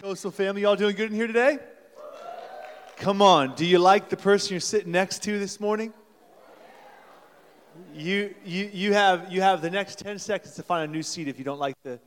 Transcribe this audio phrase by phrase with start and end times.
[0.00, 0.62] Coastal family.
[0.62, 1.58] Y'all doing good in here today?
[2.98, 3.56] Come on.
[3.56, 5.92] Do you like the person you're sitting next to this morning?
[7.92, 11.26] You, you, you, have, you have the next 10 seconds to find a new seat
[11.26, 11.98] if you don't like the.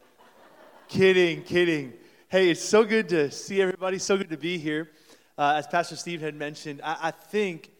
[0.87, 1.91] Kidding, kidding.
[2.29, 3.99] Hey, it's so good to see everybody.
[3.99, 4.89] So good to be here.
[5.37, 7.71] Uh, as Pastor Steve had mentioned, I, I, think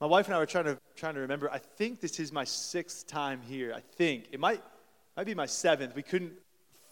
[0.00, 1.50] my wife and I were trying to trying to remember.
[1.50, 3.74] I think this is my sixth time here.
[3.74, 4.62] I think it might
[5.14, 5.94] might be my seventh.
[5.94, 6.32] We couldn't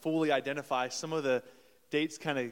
[0.00, 0.88] fully identify.
[0.88, 1.42] Some of the
[1.90, 2.50] dates kind of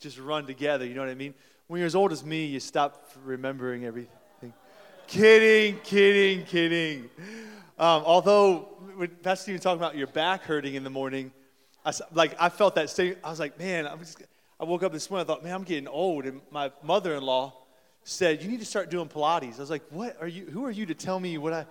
[0.00, 0.86] just run together.
[0.86, 1.34] You know what I mean?
[1.66, 4.52] When you're as old as me, you stop remembering everything.
[5.06, 7.10] kidding, kidding, kidding.
[7.78, 11.32] Um, although when Pastor Steve was talking about your back hurting in the morning,
[11.84, 13.16] I, like I felt that same.
[13.22, 14.22] I was like, man, I'm just.
[14.60, 15.24] I woke up this morning.
[15.24, 17.54] I thought, man, I'm getting old, and my mother-in-law
[18.02, 19.56] said, you need to start doing Pilates.
[19.56, 20.46] I was like, what are you?
[20.46, 21.66] Who are you to tell me what I, I'm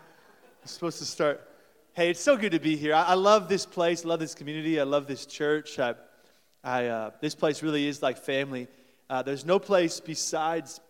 [0.66, 1.42] supposed to start?
[1.94, 2.94] Hey, it's so good to be here.
[2.94, 4.06] I, I love this place.
[4.06, 4.80] I love this community.
[4.80, 5.80] I love this church.
[5.80, 5.96] I,
[6.68, 8.68] I, uh, this place really is like family.
[9.10, 10.82] Uh, there's no place besides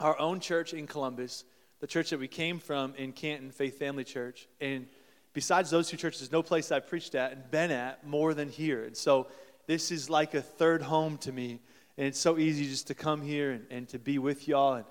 [0.00, 1.44] our own church in Columbus,
[1.78, 4.48] the church that we came from in Canton, Faith Family Church.
[4.60, 4.88] And
[5.32, 8.48] besides those two churches, there's no place I've preached at and been at more than
[8.48, 8.82] here.
[8.82, 9.28] And so
[9.68, 11.60] this is like a third home to me.
[11.96, 14.74] And it's so easy just to come here and, and to be with y'all.
[14.74, 14.84] And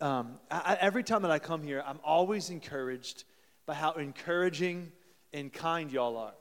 [0.00, 3.24] um, I, every time that I come here, I'm always encouraged
[3.66, 4.90] by how encouraging
[5.34, 6.32] and kind y'all are.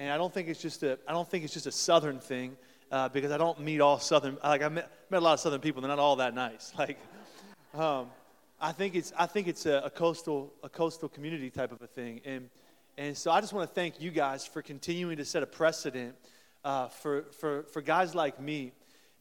[0.00, 2.56] And I don't think it's just a, I don't think it's just a Southern thing
[2.90, 5.60] uh, because I don't meet all Southern, like I met, met, a lot of Southern
[5.60, 6.72] people, they're not all that nice.
[6.78, 6.98] Like,
[7.74, 8.06] um,
[8.58, 11.86] I think it's, I think it's a, a, coastal, a coastal community type of a
[11.86, 12.22] thing.
[12.24, 12.48] And,
[12.96, 16.14] and so I just want to thank you guys for continuing to set a precedent
[16.64, 18.72] uh, for, for, for guys like me.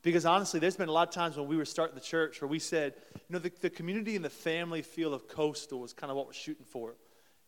[0.01, 2.47] Because honestly, there's been a lot of times when we were starting the church where
[2.47, 6.09] we said, you know, the, the community and the family feel of Coastal was kind
[6.09, 6.95] of what we're shooting for.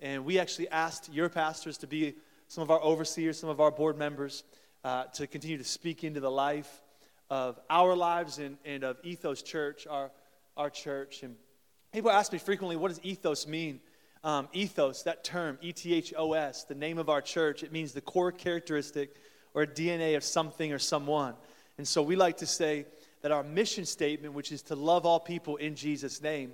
[0.01, 2.15] And we actually asked your pastors to be
[2.51, 4.43] some of our overseers, some of our board members,
[4.83, 6.81] uh, to continue to speak into the life
[7.29, 10.11] of our lives and, and of Ethos Church, our,
[10.57, 11.23] our church.
[11.23, 11.37] And
[11.93, 13.79] people ask me frequently, what does ethos mean?
[14.25, 17.71] Um, ethos, that term, E T H O S, the name of our church, it
[17.71, 19.15] means the core characteristic
[19.53, 21.35] or DNA of something or someone.
[21.77, 22.85] And so we like to say
[23.21, 26.51] that our mission statement, which is to love all people in Jesus' name,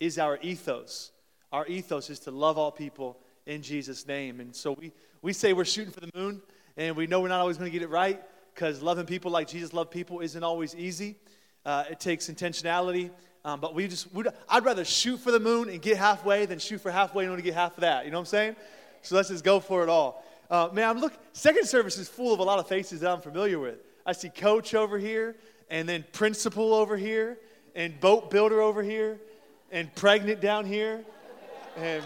[0.00, 1.12] is our ethos.
[1.52, 4.38] Our ethos is to love all people in Jesus' name.
[4.40, 4.92] And so we,
[5.22, 6.40] we say we're shooting for the moon,
[6.76, 8.22] and we know we're not always going to get it right
[8.54, 11.16] because loving people like Jesus loved people isn't always easy.
[11.64, 13.10] Uh, it takes intentionality.
[13.44, 14.08] Um, but we just,
[14.48, 17.42] I'd rather shoot for the moon and get halfway than shoot for halfway and only
[17.42, 18.04] get half of that.
[18.04, 18.56] You know what I'm saying?
[19.02, 20.24] So let's just go for it all.
[20.50, 21.14] Uh, man, I'm look.
[21.32, 23.78] Second service is full of a lot of faces that I'm familiar with.
[24.04, 25.36] I see coach over here,
[25.70, 27.38] and then principal over here,
[27.74, 29.18] and boat builder over here,
[29.70, 31.04] and pregnant down here.
[31.76, 32.02] And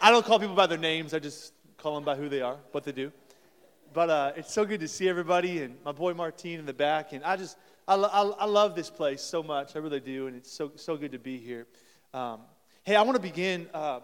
[0.00, 1.14] I don't call people by their names.
[1.14, 3.12] I just call them by who they are, what they do.
[3.92, 7.12] But uh, it's so good to see everybody, and my boy Martine in the back.
[7.12, 7.56] And I just,
[7.88, 9.74] I, I, I love this place so much.
[9.74, 11.66] I really do, and it's so so good to be here.
[12.12, 12.40] Um,
[12.84, 13.68] hey, I want to begin.
[13.72, 14.00] Uh,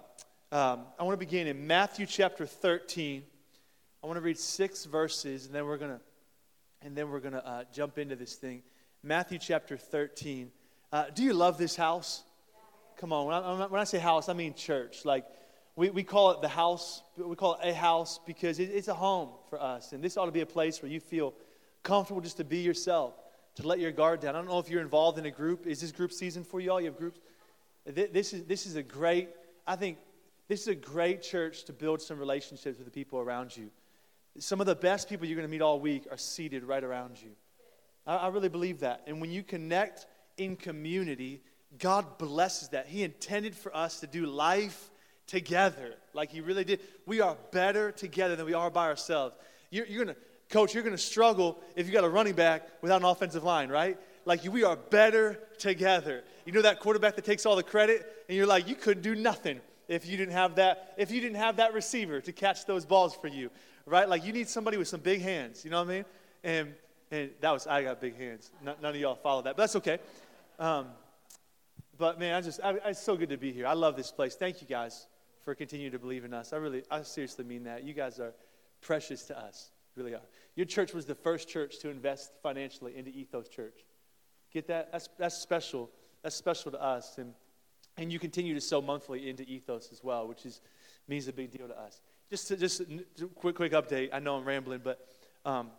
[0.51, 3.23] um, I want to begin in Matthew chapter 13.
[4.03, 6.01] I want to read six verses, and then we're gonna,
[6.83, 8.63] and then we're gonna uh, jump into this thing.
[9.03, 10.51] Matthew chapter 13.
[10.93, 12.23] Uh, do you love this house?
[12.97, 13.27] Come on.
[13.27, 15.05] When I, when I, say house, I mean church.
[15.05, 15.25] Like
[15.77, 17.03] we, we call it the house.
[17.17, 20.27] We call it a house because it, it's a home for us, and this ought
[20.27, 21.35] to be a place where you feel
[21.83, 23.15] comfortable just to be yourself,
[23.57, 24.35] to let your guard down.
[24.35, 25.67] I don't know if you're involved in a group.
[25.67, 26.81] Is this group season for you all?
[26.81, 27.21] You have groups.
[27.87, 29.31] This is this is a great.
[29.67, 29.99] I think
[30.49, 33.71] this is a great church to build some relationships with the people around you.
[34.39, 37.21] Some of the best people you're going to meet all week are seated right around
[37.23, 37.31] you.
[38.07, 39.03] I, I really believe that.
[39.07, 40.07] And when you connect
[40.37, 41.43] in community,
[41.79, 42.87] God blesses that.
[42.87, 44.91] He intended for us to do life
[45.27, 46.81] together like He really did.
[47.07, 49.35] We are better together than we are by ourselves.
[49.71, 52.69] You're, you're going to, coach, you're going to struggle if you got a running back
[52.83, 53.99] without an offensive line, right?
[54.25, 56.23] Like we are better together.
[56.45, 59.15] You know that quarterback that takes all the credit, and you're like, you couldn't do
[59.15, 62.85] nothing if you didn't have that if you didn't have that receiver to catch those
[62.85, 63.51] balls for you
[63.85, 66.05] right like you need somebody with some big hands you know what i mean
[66.45, 66.75] and
[67.11, 69.77] and that was i got big hands none, none of y'all follow that but that's
[69.77, 69.99] okay
[70.59, 70.87] um,
[71.99, 74.35] but man i just I, it's so good to be here i love this place
[74.35, 75.07] thank you guys
[75.45, 78.35] for continuing to believe in us i really i seriously mean that you guys are
[78.81, 80.21] precious to us really are
[80.57, 83.85] your church was the first church to invest financially into ethos church
[84.53, 85.91] get that that's that's special
[86.23, 87.35] that's special to us and
[87.97, 90.61] and you continue to sow monthly into Ethos as well, which is,
[91.09, 92.01] means a big deal to us.
[92.31, 94.09] Just to, just a quick, quick update.
[94.13, 95.07] I know I'm rambling, but
[95.45, 95.71] um,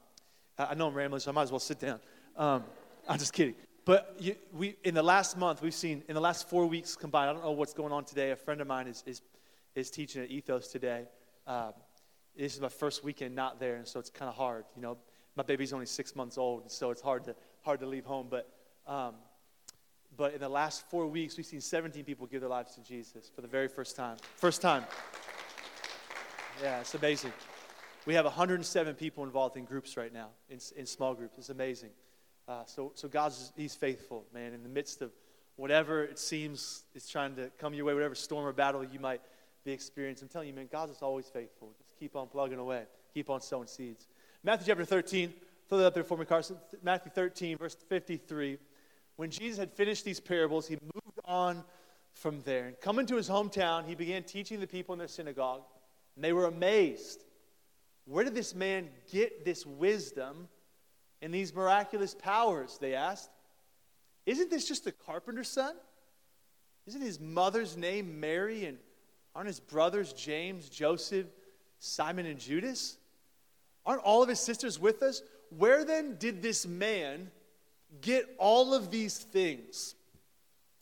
[0.57, 2.00] I know I'm rambling, so I might as well sit down.
[2.38, 2.63] Um,
[3.07, 3.56] I'm just kidding.
[3.86, 7.31] But you, we, in the last month, we've seen, in the last four weeks combined,
[7.31, 8.31] I don't know what's going on today.
[8.31, 9.21] A friend of mine is, is,
[9.75, 11.06] is teaching at Ethos today.
[11.48, 11.74] Um,
[12.36, 14.98] this is my first weekend not there, and so it's kind of hard, you know.
[15.36, 18.28] my baby's only six months old, so it's hard to, hard to leave home.
[18.30, 18.50] But,
[18.88, 19.16] um,
[20.16, 23.31] but in the last four weeks, we've seen 17 people give their lives to Jesus
[23.34, 24.18] for the very first time.
[24.36, 24.84] First time.
[26.62, 27.34] Yeah, it's amazing.
[28.06, 31.38] We have 107 people involved in groups right now, in, in small groups.
[31.38, 31.90] It's amazing.
[32.48, 35.12] Uh, so, so God's, He's faithful, man, in the midst of
[35.56, 39.22] whatever it seems is trying to come your way, whatever storm or battle you might
[39.63, 40.21] be experience.
[40.21, 41.74] I'm telling you, man, God's is always faithful.
[41.77, 42.83] Just keep on plugging away,
[43.13, 44.07] keep on sowing seeds.
[44.44, 45.33] Matthew chapter 13,
[45.69, 46.57] throw that up there for me, Carson.
[46.81, 48.57] Matthew 13, verse 53.
[49.15, 51.63] When Jesus had finished these parables, he moved on
[52.13, 52.65] from there.
[52.65, 55.62] And coming to his hometown, he began teaching the people in their synagogue.
[56.16, 57.24] And they were amazed.
[58.06, 60.48] Where did this man get this wisdom
[61.21, 62.77] and these miraculous powers?
[62.81, 63.30] They asked.
[64.25, 65.75] Isn't this just a carpenter's son?
[66.86, 68.66] Isn't his mother's name Mary?
[68.66, 68.77] And
[69.35, 71.27] aren't his brothers James, Joseph,
[71.80, 72.97] Simon, and Judas?
[73.85, 75.21] Aren't all of his sisters with us?
[75.50, 77.30] Where then did this man
[78.01, 79.95] get all of these things?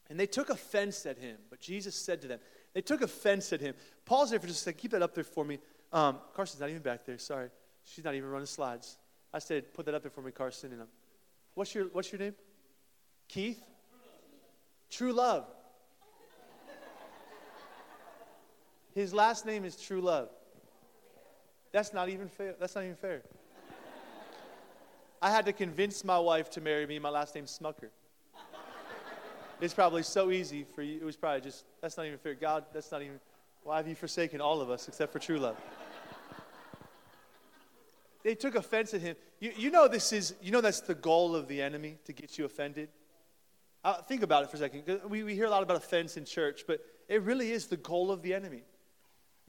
[0.10, 1.38] And they took offense at him.
[1.50, 2.40] But Jesus said to them,
[2.74, 3.76] they took offense at him.
[4.06, 4.80] Pause there for just a second.
[4.80, 5.60] Keep that up there for me.
[5.92, 7.18] Um, Carson's not even back there.
[7.18, 7.50] Sorry.
[7.84, 8.98] She's not even running slides.
[9.34, 10.72] I said, put that up there for me, Carson.
[10.74, 10.88] And um,
[11.54, 12.36] what's, your, what's your name?
[13.28, 13.62] Keith?
[14.90, 15.48] True Love.
[18.94, 20.30] His last name is True Love.
[21.72, 22.56] That's not even fair.
[22.60, 23.22] That's not even fair.
[25.22, 27.00] I had to convince my wife to marry me.
[27.00, 27.90] My last name's Smucker.
[29.62, 30.98] It's probably so easy for you.
[30.98, 32.34] It was probably just, that's not even fair.
[32.34, 33.20] God, that's not even,
[33.64, 35.56] why have you forsaken all of us except for true love?
[38.24, 39.16] they took offense at him.
[39.40, 42.40] You, you know this is, you know that's the goal of the enemy, to get
[42.40, 42.90] you offended?
[43.84, 45.02] Uh, think about it for a second.
[45.08, 48.12] We, we hear a lot about offense in church, but it really is the goal
[48.12, 48.64] of the enemy.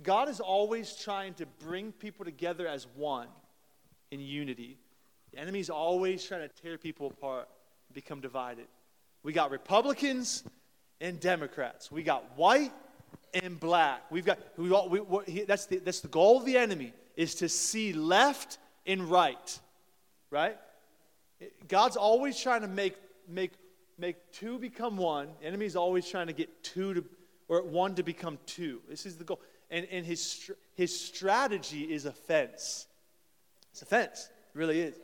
[0.02, 3.28] God is always trying to bring people together as one
[4.10, 4.78] in unity.
[5.32, 7.48] The enemy's always trying to tear people apart,
[7.92, 8.66] become divided.
[9.22, 10.44] We got Republicans
[11.00, 11.90] and Democrats.
[11.90, 12.72] We got white
[13.34, 14.10] and black.
[14.10, 17.34] We've got we all, we, we, that's the that's the goal of the enemy is
[17.36, 19.60] to see left and right,
[20.30, 20.56] right?
[21.68, 22.96] God's always trying to make
[23.28, 23.52] make
[23.98, 25.28] make two become one.
[25.40, 27.04] The enemy's always trying to get two to
[27.48, 28.80] or one to become two.
[28.88, 29.40] This is the goal
[29.72, 32.86] and, and his, his strategy is offense.
[33.72, 34.94] It's offense, it really is.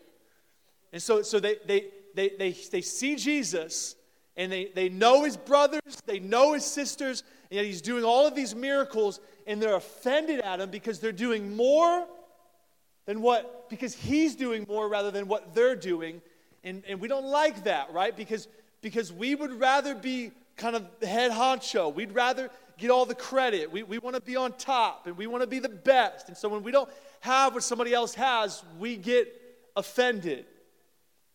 [0.93, 3.97] And so, so they, they, they, they, they see Jesus
[4.37, 8.25] and they, they know his brothers, they know his sisters, and yet he's doing all
[8.27, 12.07] of these miracles, and they're offended at him because they're doing more
[13.07, 16.21] than what, because he's doing more rather than what they're doing.
[16.63, 18.17] And, and we don't like that, right?
[18.17, 18.47] Because,
[18.81, 21.93] because we would rather be kind of the head honcho.
[21.93, 23.71] We'd rather get all the credit.
[23.71, 26.29] We, we want to be on top and we want to be the best.
[26.29, 26.89] And so when we don't
[27.21, 29.33] have what somebody else has, we get
[29.77, 30.47] offended.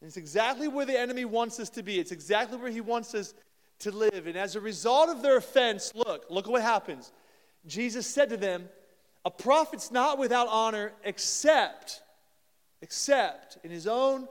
[0.02, 2.00] And it's exactly where the enemy wants us to be.
[2.00, 3.34] It's exactly where he wants us
[3.80, 4.28] to live.
[4.28, 7.12] And as a result of their offense, look, look at what happens.
[7.66, 8.70] Jesus said to them,
[9.26, 12.02] A prophet's not without honor except,
[12.82, 14.28] except in his own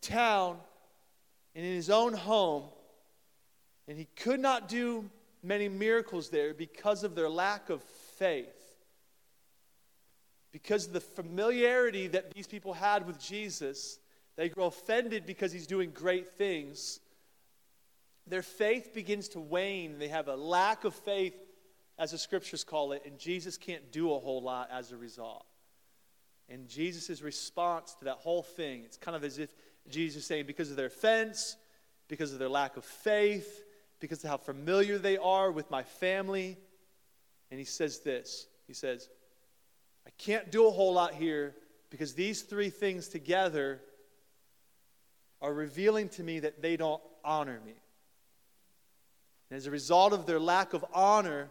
[0.00, 0.56] town
[1.54, 2.64] and in his own home.
[3.86, 5.10] And he could not do
[5.44, 7.82] many miracles there because of their lack of
[8.18, 8.60] faith.
[10.52, 13.98] Because of the familiarity that these people had with Jesus,
[14.36, 17.00] they grow offended because he's doing great things.
[18.26, 19.98] Their faith begins to wane.
[19.98, 21.34] They have a lack of faith,
[21.98, 25.44] as the scriptures call it, and Jesus can't do a whole lot as a result.
[26.48, 29.50] And Jesus' response to that whole thing, it's kind of as if
[29.88, 31.56] Jesus is saying, because of their offense,
[32.08, 33.63] because of their lack of faith,
[34.00, 36.56] because of how familiar they are with my family.
[37.50, 39.08] And he says this He says,
[40.06, 41.54] I can't do a whole lot here
[41.90, 43.80] because these three things together
[45.40, 47.74] are revealing to me that they don't honor me.
[49.50, 51.50] And as a result of their lack of honor,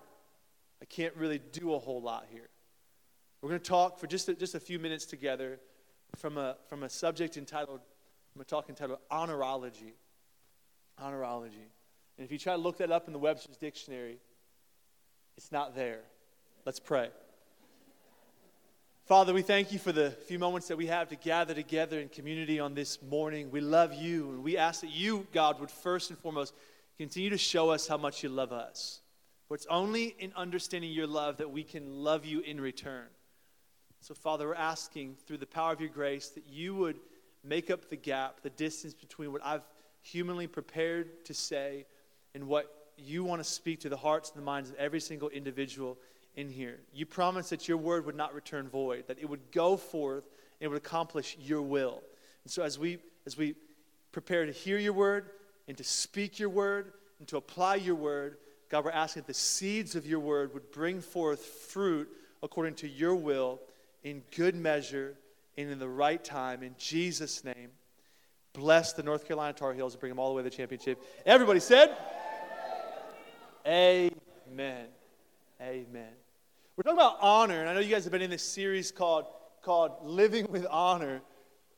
[0.82, 2.50] I can't really do a whole lot here.
[3.42, 5.60] We're going to talk for just a, just a few minutes together
[6.18, 7.82] from a, from a subject entitled,
[8.32, 9.94] from a talk entitled Honorology.
[11.02, 11.70] Honorology.
[12.18, 14.18] And if you try to look that up in the Webster's dictionary,
[15.38, 16.02] it's not there.
[16.66, 17.10] Let's pray.
[19.06, 22.08] Father, we thank you for the few moments that we have to gather together in
[22.08, 23.52] community on this morning.
[23.52, 26.54] We love you, and we ask that you, God, would first and foremost
[26.98, 29.02] continue to show us how much you love us.
[29.48, 33.08] For it's only in understanding your love that we can love you in return.
[34.00, 37.00] So, Father, we're asking through the power of your grace that you would
[37.44, 39.68] make up the gap, the distance between what I've
[40.02, 41.86] humanly prepared to say
[42.36, 45.30] and what you want to speak to the hearts and the minds of every single
[45.30, 45.98] individual
[46.36, 46.80] in here.
[46.94, 50.28] You promised that your word would not return void, that it would go forth
[50.62, 52.02] and would accomplish your will.
[52.44, 53.56] And so as we as we
[54.12, 55.30] prepare to hear your word
[55.68, 58.38] and to speak your word and to apply your word,
[58.70, 62.10] God, we're asking that the seeds of your word would bring forth fruit
[62.42, 63.62] according to your will
[64.04, 65.16] in good measure
[65.58, 66.64] and in the right time.
[66.64, 67.70] In Jesus' name,
[68.52, 71.02] bless the North Carolina Tar Heels and bring them all the way to the championship.
[71.26, 71.96] Everybody said,
[73.66, 74.88] Amen.
[75.62, 76.10] Amen.
[76.76, 79.26] We're talking about honor, and I know you guys have been in this series called,
[79.62, 81.22] called Living with Honor.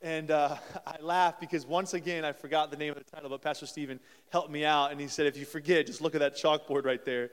[0.01, 3.43] And uh, I laugh because once again, I forgot the name of the title, but
[3.43, 3.99] Pastor Stephen
[4.31, 4.91] helped me out.
[4.91, 7.29] And he said, if you forget, just look at that chalkboard right there.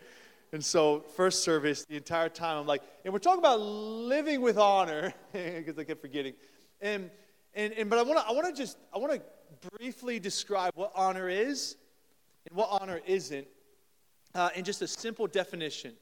[0.53, 4.59] And so, first service, the entire time, I'm like, and we're talking about living with
[4.59, 6.35] honor, because I kept forgetting.
[6.83, 7.11] And,
[7.55, 10.93] and, and but I want to I wanna just, I want to briefly describe what
[10.95, 11.77] honor is
[12.47, 13.47] and what honor isn't
[14.35, 15.93] uh, in just a simple definition.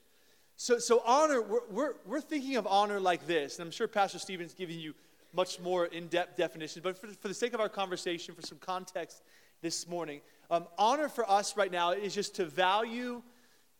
[0.56, 4.18] So, so honor, we're, we're, we're thinking of honor like this, and I'm sure Pastor
[4.18, 4.94] Stephen's giving you
[5.32, 8.58] much more in depth definition, but for, for the sake of our conversation, for some
[8.58, 9.22] context
[9.62, 10.20] this morning,
[10.50, 13.22] um, honor for us right now is just to value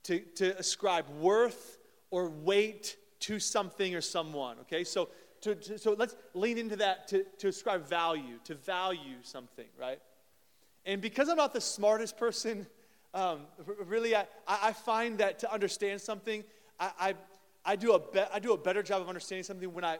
[0.04, 1.78] to, to ascribe worth
[2.10, 4.84] or weight to something or someone, okay?
[4.84, 5.10] So,
[5.42, 9.98] to, to, so let's lean into that to, to ascribe value, to value something, right?
[10.84, 12.66] And because I'm not the smartest person,
[13.14, 13.40] um,
[13.86, 16.44] really, I, I find that to understand something,
[16.78, 17.14] I, I,
[17.64, 19.98] I, do a be, I do a better job of understanding something when I,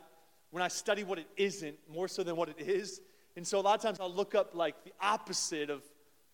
[0.50, 3.00] when I study what it isn't more so than what it is.
[3.36, 5.82] And so a lot of times I'll look up like the opposite of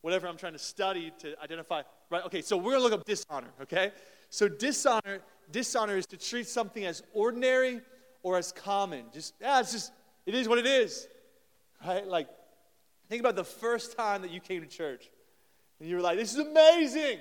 [0.02, 2.24] whatever I'm trying to study to identify Right?
[2.26, 3.90] Okay, so we're gonna look up dishonor, okay?
[4.30, 7.80] So dishonor, dishonor is to treat something as ordinary
[8.22, 9.06] or as common.
[9.12, 9.92] Just, yeah, it's just,
[10.24, 11.08] it is what it is.
[11.84, 12.06] Right?
[12.06, 12.28] Like,
[13.08, 15.10] think about the first time that you came to church.
[15.80, 17.18] And you were like, this is amazing.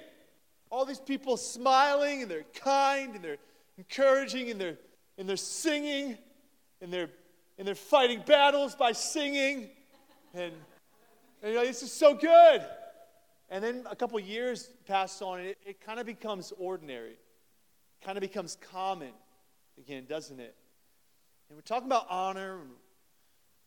[0.69, 3.37] All these people smiling and they're kind and they're
[3.77, 4.77] encouraging and they're
[5.17, 6.17] and they're singing
[6.81, 7.09] and they're
[7.57, 9.69] and they're fighting battles by singing.
[10.33, 10.51] And,
[11.41, 12.61] and you're like, this is so good.
[13.49, 17.15] And then a couple years pass on, and it, it kind of becomes ordinary,
[18.03, 19.11] kind of becomes common
[19.77, 20.55] again, doesn't it?
[21.49, 22.59] And we're talking about honor.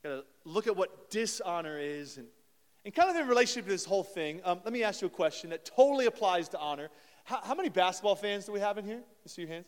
[0.02, 2.26] Got to look at what dishonor is, and,
[2.88, 4.40] and kind of in relationship to this whole thing.
[4.47, 6.88] Um, let me ask you a question that totally applies to honor.
[7.25, 9.02] How, how many basketball fans do we have in here?
[9.23, 9.66] Let's see your hands.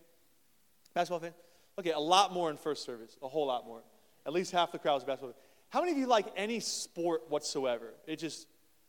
[0.95, 1.35] Basketball fans?
[1.79, 3.83] Okay, a lot more in first service, a whole lot more.
[4.25, 5.35] At least half the crowd is basketball.
[5.69, 7.93] How many of you like any sport whatsoever?
[8.07, 8.47] It just,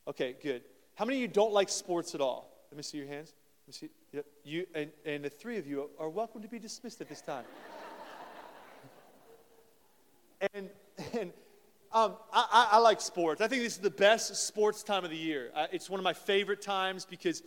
[0.07, 0.61] okay, good.
[0.95, 2.65] How many of you don't like sports at all?
[2.71, 3.33] Let me see your hands.
[3.63, 3.89] Let me see.
[4.13, 4.25] Yep.
[4.45, 7.43] You, and, and the three of you are welcome to be dismissed at this time.
[10.53, 10.69] and
[11.19, 11.33] and
[11.93, 13.41] um, I, I, like sports.
[13.41, 15.51] I think this is the best sports time of the year.
[15.53, 17.43] Uh, it's one of my favorite times because,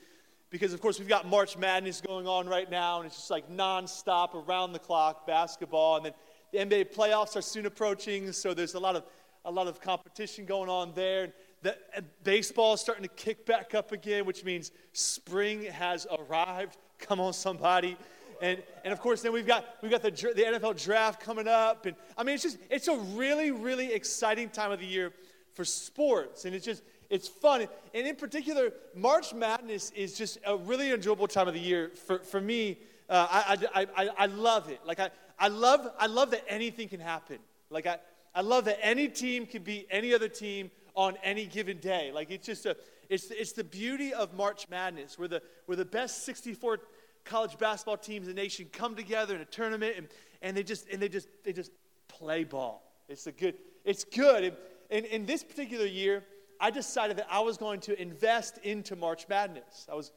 [0.50, 3.50] because, of course, we've got March Madness going on right now, and it's just like
[3.50, 5.96] nonstop, around the clock basketball.
[5.96, 6.12] And then
[6.52, 9.04] the NBA playoffs are soon approaching, so there's a lot of,
[9.46, 11.24] a lot of competition going on there.
[11.24, 11.32] And
[11.62, 16.76] that uh, baseball is starting to kick back up again, which means spring has arrived.
[16.98, 17.96] Come on, somebody.
[18.44, 21.86] And, and of course, then we've got, we've got the, the NFL draft coming up.
[21.86, 25.14] And I mean, it's just, it's a really, really exciting time of the year
[25.54, 26.44] for sports.
[26.44, 27.66] And it's just, it's fun.
[27.94, 32.18] And in particular, March Madness is just a really enjoyable time of the year for,
[32.18, 32.76] for me.
[33.08, 34.80] Uh, I, I, I, I love it.
[34.84, 35.08] Like, I,
[35.38, 37.38] I, love, I love that anything can happen.
[37.70, 37.96] Like, I,
[38.34, 42.10] I love that any team can beat any other team on any given day.
[42.12, 42.76] Like it's just a,
[43.08, 46.80] it's, it's the beauty of March Madness, where the, where the best 64
[47.24, 50.08] college basketball teams in the nation come together in a tournament and,
[50.42, 51.72] and they just, and they just, they just
[52.08, 52.82] play ball.
[53.08, 53.54] It's a good,
[53.84, 54.56] it's good.
[54.90, 56.22] And, in this particular year,
[56.60, 59.86] I decided that I was going to invest into March Madness.
[59.90, 60.12] I was,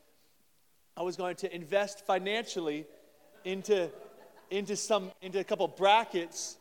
[0.95, 2.85] I was going to invest financially
[3.43, 3.89] into,
[4.51, 6.57] into some, into a couple brackets.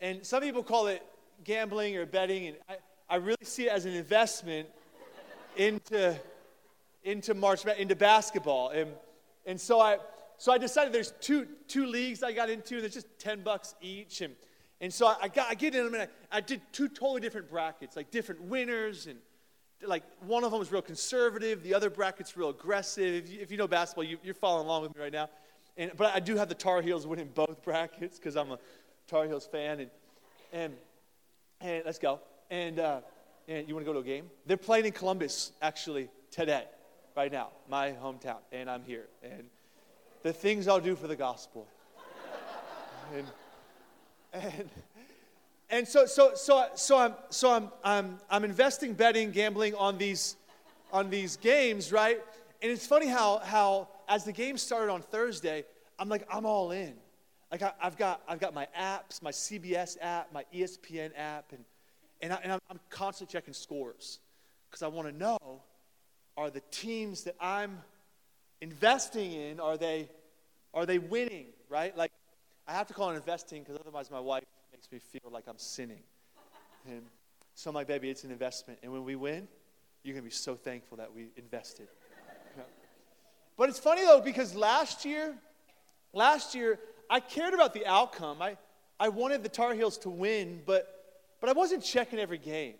[0.00, 1.02] And some people call it
[1.44, 2.48] gambling or betting.
[2.48, 2.76] And I,
[3.08, 4.68] I really see it as an investment
[5.56, 6.18] into,
[7.04, 8.70] into March, into basketball.
[8.70, 8.90] And,
[9.50, 9.98] and so, I,
[10.38, 14.20] so I decided there's two, two leagues I got into, there's just 10 bucks each.
[14.20, 14.36] And,
[14.80, 17.50] and so I, got, I get in them, and I, I did two totally different
[17.50, 19.08] brackets, like different winners.
[19.08, 19.18] And
[19.84, 23.24] like one of them was real conservative, the other bracket's real aggressive.
[23.24, 25.28] If you, if you know basketball, you, you're following along with me right now.
[25.76, 28.58] And, but I do have the Tar Heels winning both brackets because I'm a
[29.08, 29.80] Tar Heels fan.
[29.80, 29.90] And,
[30.52, 30.72] and,
[31.60, 32.20] and let's go.
[32.52, 33.00] And, uh,
[33.48, 34.30] and you want to go to a game?
[34.46, 36.66] They're playing in Columbus, actually, today,
[37.16, 38.38] right now, my hometown.
[38.52, 39.06] And I'm here.
[39.22, 39.44] And
[40.22, 41.66] the things I'll do for the gospel.
[43.14, 43.26] and,
[44.32, 44.70] and,
[45.70, 50.36] and so, so, so, so, I'm, so I'm, I'm, I'm investing, betting, gambling on these,
[50.92, 52.20] on these games, right?
[52.62, 55.64] And it's funny how, how as the game started on Thursday,
[55.98, 56.94] I'm like, I'm all in.
[57.50, 61.64] Like I, have got, I've got my apps, my CBS app, my ESPN app, and
[62.22, 64.20] and, I, I'm constantly checking scores
[64.70, 65.62] because I want to know
[66.40, 67.82] are the teams that I'm
[68.62, 70.08] investing in, are they,
[70.72, 71.94] are they winning, right?
[71.94, 72.12] Like,
[72.66, 75.58] I have to call it investing because otherwise my wife makes me feel like I'm
[75.58, 76.02] sinning.
[76.88, 77.02] And
[77.54, 78.78] so I'm like, baby, it's an investment.
[78.82, 79.48] And when we win,
[80.02, 81.88] you're going to be so thankful that we invested.
[83.58, 85.34] But it's funny though, because last year,
[86.14, 86.78] last year,
[87.10, 88.40] I cared about the outcome.
[88.40, 88.56] I,
[88.98, 92.76] I wanted the Tar Heels to win, but, but I wasn't checking every game.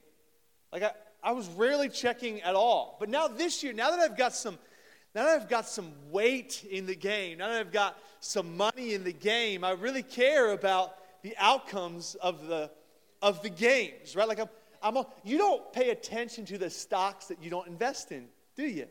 [0.73, 2.97] Like I, I was rarely checking at all.
[2.99, 4.59] But now this year, now that I've got some,
[5.15, 8.95] now that I've got some weight in the game, now that I've got some money
[8.95, 12.71] in the game, I really care about the outcomes of the,
[13.21, 14.29] of the games, right?
[14.29, 14.49] Like I'm,
[14.83, 18.62] I'm a, you don't pay attention to the stocks that you don't invest in, do
[18.62, 18.87] you?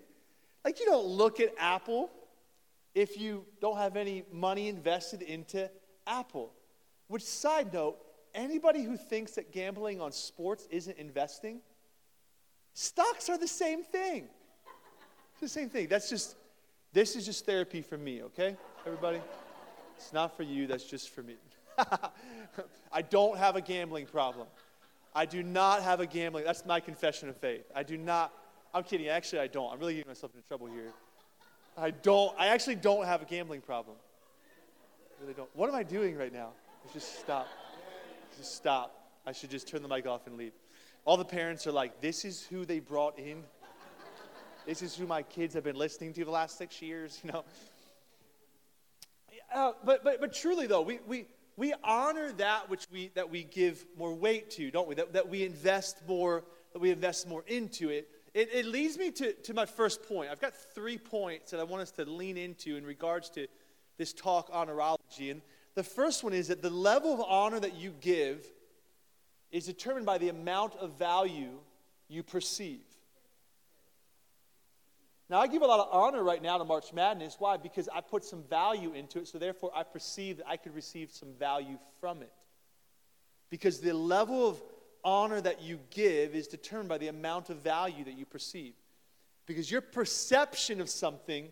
[0.63, 2.11] Like, you don't look at Apple
[2.93, 5.69] if you don't have any money invested into
[6.05, 6.51] Apple.
[7.07, 7.97] Which, side note,
[8.35, 11.61] anybody who thinks that gambling on sports isn't investing,
[12.79, 14.27] stocks are the same thing.
[15.33, 15.87] It's the same thing.
[15.87, 16.35] That's just,
[16.93, 18.55] this is just therapy for me, okay,
[18.85, 19.21] everybody?
[19.97, 21.35] It's not for you, that's just for me.
[22.91, 24.47] I don't have a gambling problem.
[25.15, 26.43] I do not have a gambling.
[26.43, 27.65] That's my confession of faith.
[27.73, 28.33] I do not
[28.73, 29.07] I'm kidding.
[29.07, 29.71] Actually, I don't.
[29.71, 30.91] I'm really getting myself into trouble here.
[31.77, 32.35] I don't.
[32.37, 33.95] I actually don't have a gambling problem.
[35.17, 35.49] I really don't.
[35.55, 36.49] What am I doing right now?
[36.93, 37.47] Just stop.
[38.37, 38.95] Just stop.
[39.25, 40.53] I should just turn the mic off and leave.
[41.09, 43.43] All the parents are like, this is who they brought in.
[44.67, 47.43] This is who my kids have been listening to the last six years, you know.
[49.51, 51.25] Uh, but, but, but truly, though, we, we,
[51.57, 54.93] we honor that which we, that we give more weight to, don't we?
[54.93, 59.09] That, that we invest more, that we invest more into it it, it leads me
[59.09, 60.29] to, to my first point.
[60.29, 63.47] I've got three points that I want us to lean into in regards to
[63.97, 65.31] this talk on honorology.
[65.31, 65.41] And
[65.73, 68.45] the first one is that the level of honor that you give
[69.51, 71.59] is determined by the amount of value
[72.07, 72.81] you perceive.
[75.29, 77.35] Now, I give a lot of honor right now to March Madness.
[77.37, 77.57] Why?
[77.57, 81.11] Because I put some value into it, so therefore I perceive that I could receive
[81.11, 82.31] some value from it.
[83.51, 84.59] Because the level of
[85.03, 88.73] honor that you give is determined by the amount of value that you perceive.
[89.45, 91.49] Because your perception of something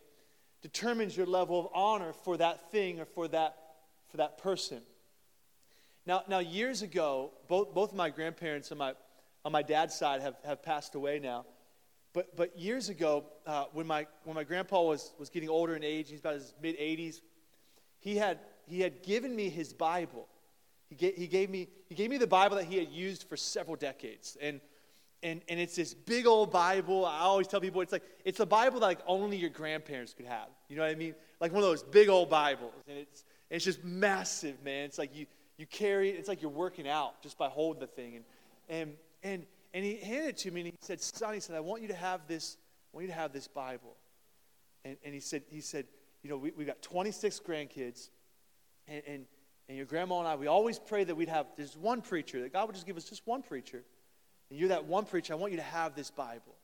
[0.62, 3.58] determines your level of honor for that thing or for that,
[4.10, 4.82] for that person.
[6.08, 8.94] Now, now years ago, both, both my grandparents on my,
[9.44, 11.46] on my dad's side have, have passed away now.
[12.14, 15.84] But, but years ago, uh, when, my, when my grandpa was, was getting older in
[15.84, 17.20] age, he's about his mid 80s,
[18.00, 20.30] he had, he had given me his Bible.
[20.90, 23.36] He gave, he, gave me, he gave me the Bible that he had used for
[23.36, 24.38] several decades.
[24.42, 24.62] And,
[25.24, 27.06] and, and it's this big old Bible.
[27.06, 30.28] I always tell people it's like it's a Bible that like only your grandparents could
[30.28, 30.48] have.
[30.70, 31.16] You know what I mean?
[31.42, 32.72] Like one of those big old Bibles.
[32.88, 34.86] And it's, it's just massive, man.
[34.86, 35.26] It's like you,
[35.58, 38.16] you carry it, it's like you're working out just by holding the thing.
[38.16, 38.26] And,
[38.70, 38.94] and,
[39.24, 41.82] and, and he handed it to me and he said, Son, he said, I want
[41.82, 42.58] you to have this,
[42.94, 43.96] I want you to have this Bible.
[44.86, 45.86] And, and he said, he said,
[46.24, 48.10] you know, we, we've got 26 grandkids.
[48.88, 49.26] And, and,
[49.68, 52.54] and your grandma and I, we always pray that we'd have, there's one preacher, that
[52.54, 53.84] God would just give us just one preacher.
[54.50, 55.34] And you're that one preacher.
[55.34, 56.56] I want you to have this Bible.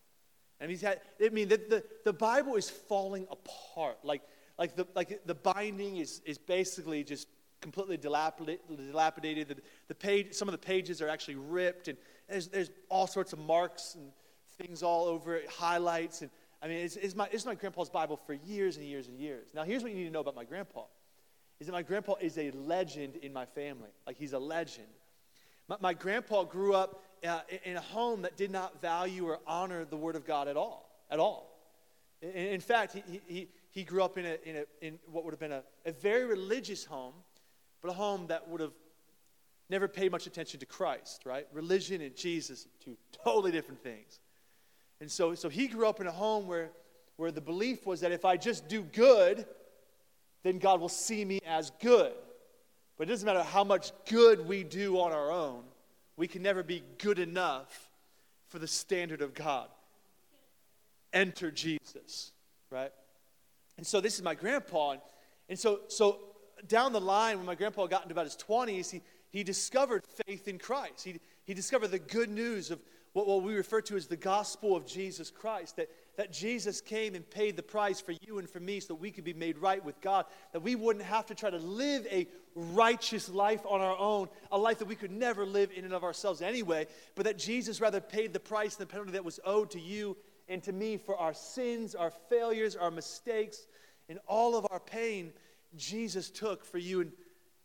[0.59, 3.97] And he's had, I mean, the, the, the Bible is falling apart.
[4.03, 4.21] Like,
[4.57, 7.27] like, the, like the binding is, is basically just
[7.63, 9.47] completely dilapidated.
[9.47, 9.55] The,
[9.87, 11.97] the page, some of the pages are actually ripped, and
[12.29, 14.11] there's, there's all sorts of marks and
[14.59, 16.21] things all over it, highlights.
[16.21, 16.29] And
[16.61, 19.47] I mean, it's, it's, my, it's my grandpa's Bible for years and years and years.
[19.55, 20.83] Now, here's what you need to know about my grandpa
[21.59, 23.89] is that my grandpa is a legend in my family.
[24.05, 24.87] Like, he's a legend.
[25.69, 29.85] My, my grandpa grew up uh, in a home that did not value or honor
[29.85, 30.89] the Word of God at all.
[31.09, 31.57] At all.
[32.21, 35.31] In, in fact, he, he, he grew up in, a, in, a, in what would
[35.31, 37.13] have been a, a very religious home,
[37.83, 38.71] but a home that would have
[39.69, 41.45] never paid much attention to Christ, right?
[41.51, 44.19] Religion and Jesus, two totally different things.
[45.01, 46.71] And so, so he grew up in a home where,
[47.17, 49.45] where the belief was that if I just do good,
[50.43, 52.13] then God will see me as good.
[52.97, 55.63] But it doesn't matter how much good we do on our own,
[56.15, 57.89] we can never be good enough
[58.47, 59.67] for the standard of God.
[61.11, 62.31] Enter Jesus,
[62.69, 62.91] right?
[63.77, 64.91] And so this is my grandpa.
[64.91, 65.01] And,
[65.49, 66.19] and so, so
[66.67, 70.47] down the line, when my grandpa got into about his 20s, he, he discovered faith
[70.47, 71.03] in Christ.
[71.03, 72.79] He, he discovered the good news of
[73.13, 77.15] what, what we refer to as the gospel of Jesus Christ, that, that Jesus came
[77.15, 79.57] and paid the price for you and for me so that we could be made
[79.57, 83.81] right with God, that we wouldn't have to try to live a righteous life on
[83.81, 87.25] our own, a life that we could never live in and of ourselves anyway, but
[87.25, 90.17] that Jesus rather paid the price and the penalty that was owed to you
[90.49, 93.67] and to me for our sins, our failures, our mistakes,
[94.09, 95.31] and all of our pain.
[95.77, 97.11] Jesus took for you and,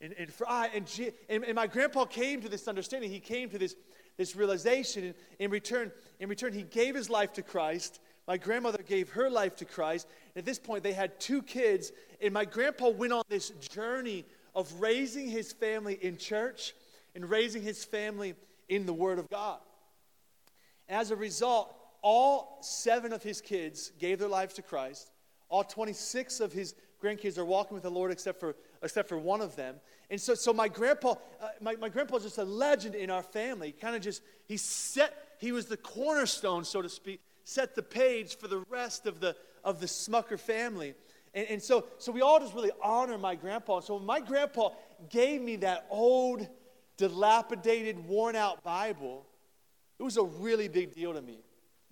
[0.00, 0.68] and, and for I.
[0.74, 3.10] And, G, and, and my grandpa came to this understanding.
[3.10, 3.74] He came to this
[4.18, 5.04] this realization.
[5.04, 5.90] And in return,
[6.20, 8.00] in return, he gave his life to Christ.
[8.26, 10.06] My grandmother gave her life to Christ.
[10.36, 11.92] At this point, they had two kids.
[12.20, 16.74] And my grandpa went on this journey of raising his family in church
[17.14, 18.34] and raising his family
[18.68, 19.60] in the Word of God.
[20.90, 25.10] As a result, all seven of his kids gave their lives to Christ.
[25.48, 29.40] All 26 of his grandkids are walking with the Lord except for, except for one
[29.40, 29.76] of them.
[30.10, 33.22] And so, so my grandpa, uh, my, my grandpa is just a legend in our
[33.22, 33.72] family.
[33.72, 38.36] Kind of just, he set, he was the cornerstone, so to speak, set the page
[38.36, 40.94] for the rest of the, of the Smucker family.
[41.34, 43.76] And, and so, so we all just really honor my grandpa.
[43.76, 44.70] And so my grandpa
[45.10, 46.48] gave me that old,
[46.96, 49.24] dilapidated, worn out Bible,
[49.98, 51.40] it was a really big deal to me.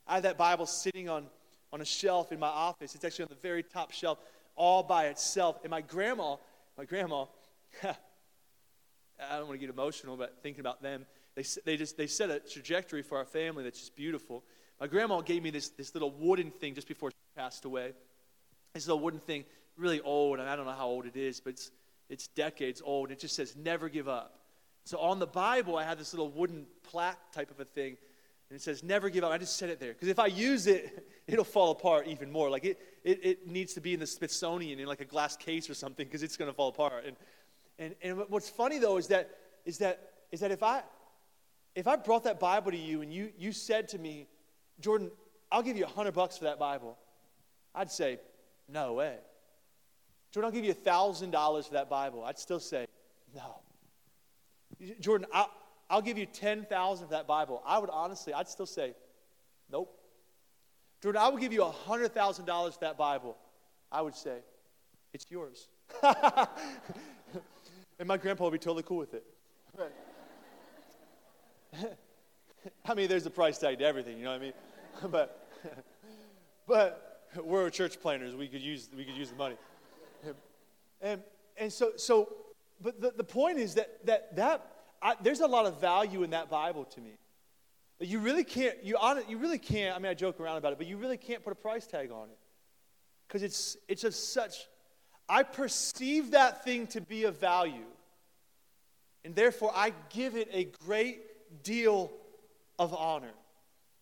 [0.07, 1.27] I have that Bible sitting on,
[1.73, 2.95] on a shelf in my office.
[2.95, 4.19] It's actually on the very top shelf,
[4.57, 5.59] all by itself.
[5.63, 6.37] And my grandma,
[6.77, 7.27] my grandma,
[7.85, 12.31] I don't want to get emotional, but thinking about them, they, they just they set
[12.31, 14.43] a trajectory for our family that's just beautiful.
[14.81, 17.93] My grandma gave me this, this little wooden thing just before she passed away.
[18.75, 19.45] This little wooden thing,
[19.77, 21.71] really old, and I don't know how old it is, but it's,
[22.11, 23.11] it's decades old.
[23.11, 24.39] It just says, never give up.
[24.85, 27.97] So on the Bible, I have this little wooden plaque type of a thing,
[28.49, 29.33] and it says, never give up.
[29.33, 29.93] I just set it there.
[29.93, 32.49] Because if I use it, it'll fall apart even more.
[32.49, 35.69] Like it, it, it needs to be in the Smithsonian in like a glass case
[35.69, 37.05] or something, because it's going to fall apart.
[37.07, 37.17] And,
[37.79, 39.31] and, and what's funny though is that,
[39.65, 40.83] is that, is that if, I,
[41.75, 44.29] if I brought that Bible to you and you, you said to me,
[44.81, 45.11] Jordan,
[45.51, 46.97] I'll give you a hundred bucks for that Bible,
[47.75, 48.19] I'd say,
[48.69, 49.17] no way.
[50.33, 52.25] Jordan, I'll give you a thousand dollars for that Bible.
[52.25, 52.87] I'd still say,
[53.35, 53.61] no.
[55.01, 55.51] Jordan, I'll,
[55.89, 57.63] I'll give you 10,000 of that Bible.
[57.65, 58.95] I would honestly, I'd still say,
[59.71, 59.97] nope.
[61.03, 63.37] Jordan, I would give you $100,000 for that Bible.
[63.93, 64.39] I would say,
[65.13, 65.69] it's yours.
[66.03, 66.49] and
[68.07, 69.25] my grandpa would be totally cool with it.
[72.85, 74.53] I mean, there's a price tag to everything, you know what I mean?
[75.11, 75.49] but,
[76.67, 78.35] but we're church planners.
[78.35, 79.57] We could use, we could use the money.
[81.01, 81.23] And,
[81.57, 82.33] and so, so
[82.81, 84.76] but the, the point is that, that, that
[85.07, 87.13] I, there's a lot of value in that Bible to me.
[88.01, 90.89] You really can't, you, you really can't, I mean, I joke around about it, but
[90.89, 92.39] you really can't put a price tag on it.
[93.29, 94.67] Because it's, it's of such,
[95.29, 97.87] I perceive that thing to be of value.
[99.25, 102.11] And therefore, I give it a great deal
[102.77, 103.35] of honor.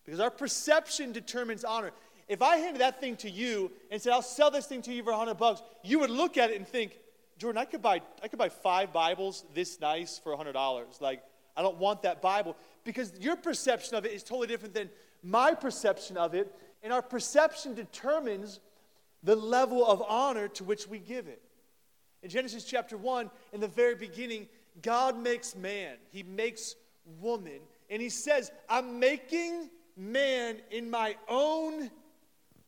[0.05, 1.91] Because our perception determines honor.
[2.27, 5.03] If I handed that thing to you and said, I'll sell this thing to you
[5.03, 6.97] for 100 bucks, you would look at it and think,
[7.37, 11.01] Jordan, I could buy, I could buy five Bibles this nice for $100.
[11.01, 11.21] Like,
[11.57, 14.89] I don't want that Bible because your perception of it is totally different than
[15.23, 16.53] my perception of it.
[16.83, 18.59] And our perception determines
[19.23, 21.41] the level of honor to which we give it.
[22.21, 24.47] In Genesis chapter 1, in the very beginning,
[24.81, 26.75] God makes man, He makes
[27.19, 31.89] woman, and He says, I'm making man in my own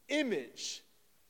[0.09, 0.83] image.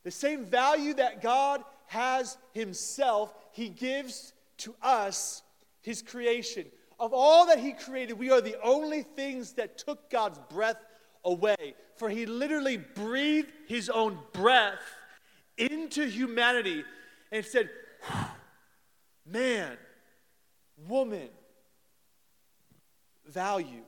[0.04, 5.42] The same value that God has himself, he gives to us
[5.82, 6.66] his creation.
[7.00, 10.78] Of all that he created, we are the only things that took God's breath
[11.24, 11.76] away.
[11.96, 14.80] For he literally breathed his own breath
[15.58, 16.84] into humanity
[17.32, 17.70] and said,
[19.26, 19.78] Man,
[20.88, 21.30] woman,
[23.26, 23.84] value,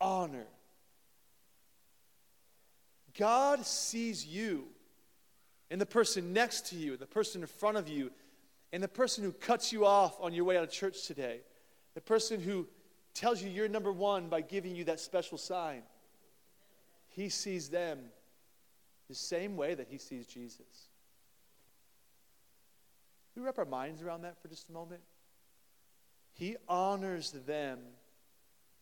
[0.00, 0.46] honor.
[3.16, 4.66] God sees you
[5.70, 8.10] and the person next to you, the person in front of you,
[8.72, 11.40] and the person who cuts you off on your way out of church today,
[11.94, 12.66] the person who
[13.14, 15.82] tells you you're number one by giving you that special sign,
[17.08, 17.98] he sees them
[19.08, 20.88] the same way that he sees Jesus.
[23.36, 25.00] we wrap our minds around that for just a moment?
[26.32, 27.78] He honors them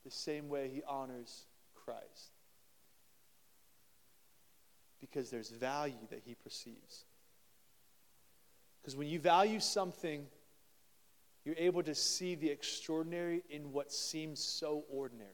[0.05, 2.38] the same way he honors Christ
[5.01, 7.05] because there's value that he perceives.
[8.81, 10.27] Because when you value something,
[11.45, 15.31] you're able to see the extraordinary in what seems so ordinary.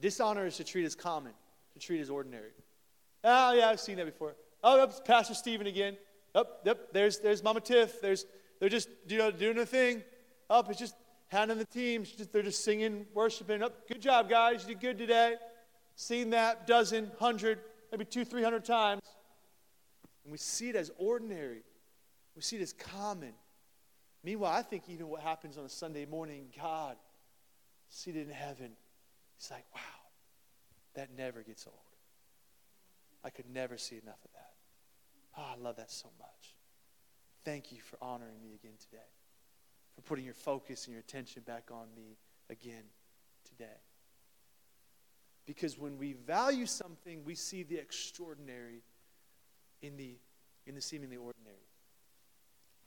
[0.00, 1.32] Dishonor is to treat as common,
[1.72, 2.50] to treat as ordinary.
[3.24, 4.36] Oh, yeah, I've seen that before.
[4.62, 5.96] Oh, that's Pastor Stephen again.
[6.34, 8.00] Oh, yep, there's, there's Mama Tiff.
[8.00, 8.26] There's,
[8.60, 10.02] they're just you know, doing a thing.
[10.50, 10.94] Up, oh, it's just
[11.28, 12.04] handing the team.
[12.04, 13.62] Just, they're just singing, worshiping.
[13.62, 14.62] Up, oh, good job, guys.
[14.62, 15.36] You did good today.
[15.96, 17.58] Seen that dozen, hundred,
[17.90, 19.02] maybe two, three hundred times.
[20.24, 21.62] And we see it as ordinary,
[22.36, 23.32] we see it as common.
[24.24, 26.96] Meanwhile, I think even what happens on a Sunday morning, God,
[27.88, 28.72] seated in heaven,
[29.38, 29.80] He's like, wow,
[30.94, 31.76] that never gets old.
[33.24, 34.54] I could never see enough of that.
[35.36, 36.56] Oh, I love that so much.
[37.44, 39.06] Thank you for honoring me again today,
[39.94, 42.18] for putting your focus and your attention back on me
[42.50, 42.84] again
[43.48, 43.78] today.
[45.48, 48.82] Because when we value something, we see the extraordinary
[49.80, 50.18] in the,
[50.66, 51.56] in the seemingly ordinary.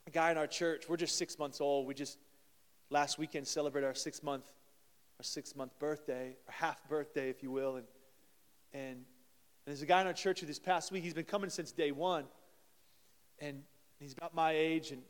[0.06, 1.88] A guy in our church, we're just six months old.
[1.88, 2.20] We just
[2.92, 4.46] last weekend celebrated our six month,
[5.18, 7.78] our six month birthday, or half birthday, if you will.
[7.78, 7.88] And,
[8.74, 9.06] and, and
[9.66, 11.92] there's a guy in our church who this past week, he's been coming since day
[11.92, 12.26] one.
[13.40, 13.64] And
[14.00, 15.02] he's about my age, and,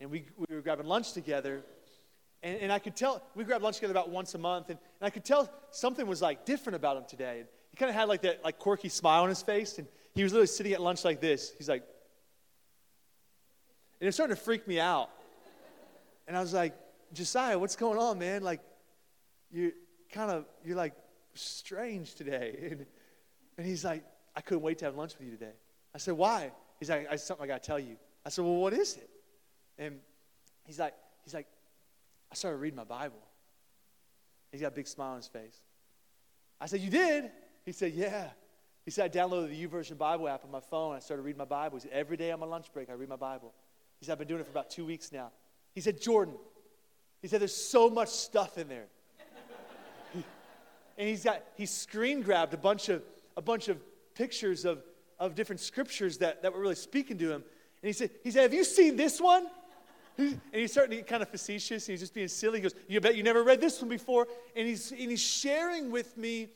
[0.00, 1.64] and we, we were grabbing lunch together.
[2.44, 5.06] And, and I could tell, we grabbed lunch together about once a month, and, and
[5.06, 7.40] I could tell something was like different about him today.
[7.40, 10.22] And he kind of had like that like quirky smile on his face, and he
[10.22, 11.52] was literally sitting at lunch like this.
[11.56, 11.82] He's like,
[13.98, 15.08] and it's starting to freak me out.
[16.28, 16.74] And I was like,
[17.14, 18.42] Josiah, what's going on, man?
[18.42, 18.60] Like,
[19.50, 19.72] you're
[20.12, 20.92] kind of, you're like
[21.32, 22.58] strange today.
[22.70, 22.86] And,
[23.56, 24.02] and he's like,
[24.34, 25.52] I couldn't wait to have lunch with you today.
[25.94, 26.50] I said, why?
[26.80, 27.96] He's like, I something I got to tell you.
[28.26, 29.08] I said, well, what is it?
[29.78, 30.00] And
[30.64, 31.46] he's like, he's like,
[32.30, 33.18] I started reading my Bible.
[34.52, 35.60] He's got a big smile on his face.
[36.60, 37.30] I said, you did?
[37.64, 38.28] He said, yeah.
[38.84, 40.94] He said, I downloaded the YouVersion Bible app on my phone.
[40.94, 41.78] I started reading my Bible.
[41.78, 43.52] He said, every day on my lunch break, I read my Bible.
[43.98, 45.30] He said, I've been doing it for about two weeks now.
[45.74, 46.34] He said, Jordan,
[47.22, 48.86] he said, there's so much stuff in there.
[50.98, 53.02] and he's got, he screen grabbed a bunch of,
[53.36, 53.78] a bunch of
[54.14, 54.82] pictures of,
[55.18, 57.42] of different scriptures that, that were really speaking to him.
[57.82, 59.46] And he said, he said, have you seen this one?
[60.16, 61.88] And he's starting to get kind of facetious.
[61.88, 62.58] And he's just being silly.
[62.58, 64.28] He goes, you bet you never read this one before.
[64.54, 66.48] And he's, and he's sharing with me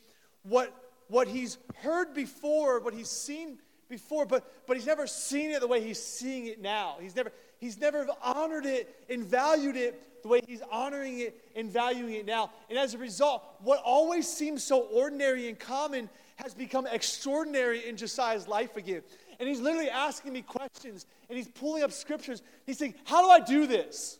[0.43, 0.73] what,
[1.07, 5.67] what he's heard before, what he's seen before, but, but he's never seen it the
[5.67, 6.97] way he's seeing it now.
[7.01, 11.69] He's never, he's never honored it and valued it the way he's honoring it and
[11.71, 12.51] valuing it now.
[12.69, 17.97] And as a result, what always seems so ordinary and common has become extraordinary in
[17.97, 19.01] Josiah's life again.
[19.39, 22.41] And he's literally asking me questions and he's pulling up scriptures.
[22.65, 24.19] He's saying, How do I do this?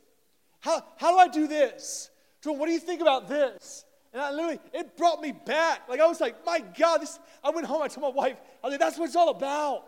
[0.61, 2.09] How, how do I do this?
[2.41, 3.85] Jordan, what do you think about this?
[4.13, 5.87] And I literally, it brought me back.
[5.87, 7.19] Like I was like, my God, this.
[7.43, 9.85] I went home, I told my wife, I was like, that's what it's all about.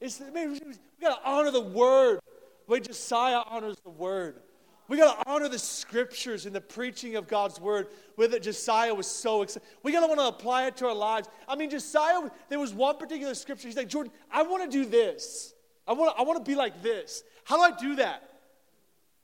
[0.00, 0.60] It's, man, we
[1.00, 2.18] gotta honor the word.
[2.66, 4.40] The way Josiah honors the word.
[4.88, 7.88] We gotta honor the scriptures and the preaching of God's word.
[8.16, 9.66] With it, Josiah was so excited.
[9.82, 11.28] We gotta want to apply it to our lives.
[11.48, 13.68] I mean, Josiah, there was one particular scripture.
[13.68, 15.54] He's like, Jordan, I want to do this.
[15.86, 17.22] I want I want to be like this.
[17.44, 18.28] How do I do that?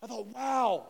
[0.02, 0.88] I thought, wow.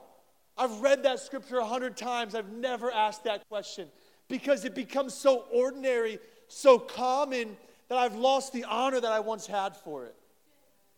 [0.56, 2.34] I've read that scripture a hundred times.
[2.34, 3.88] I've never asked that question
[4.28, 7.56] because it becomes so ordinary, so common
[7.88, 10.14] that I've lost the honor that I once had for it.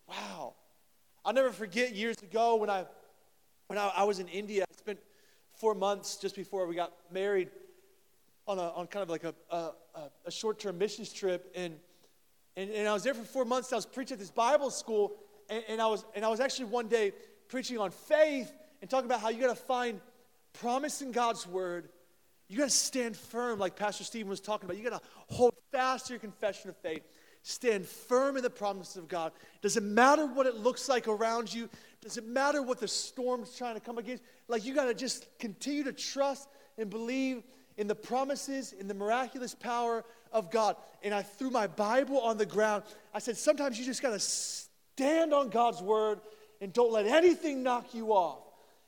[0.09, 0.55] Wow.
[1.25, 2.87] I'll never forget years ago when I
[3.71, 4.65] when I, I was in India.
[4.69, 4.99] I spent
[5.55, 7.51] four months just before we got married
[8.49, 9.71] on a on kind of like a a,
[10.27, 11.77] a short-term missions trip and,
[12.57, 13.73] and and I was there for four months.
[13.73, 15.13] I was preaching at this Bible school
[15.49, 17.13] and, and I was and I was actually one day
[17.47, 20.01] preaching on faith and talking about how you got to find
[20.55, 21.91] promise in God's word.
[22.49, 24.79] You got to stand firm, like Pastor Stephen was talking about.
[24.79, 27.05] You got to hold fast to your confession of faith.
[27.43, 29.33] Stand firm in the promises of God.
[29.63, 31.71] Doesn't matter what it looks like around you.
[32.03, 34.23] Doesn't matter what the storm's trying to come against.
[34.49, 37.43] Like you got to just continue to trust and believe
[37.77, 40.77] in the promises, in the miraculous power of God.
[41.03, 42.85] And I threw my Bible on the ground.
[43.13, 46.21] I said, sometimes you just got to stand on God's word
[46.61, 48.41] and don't let anything knock you off.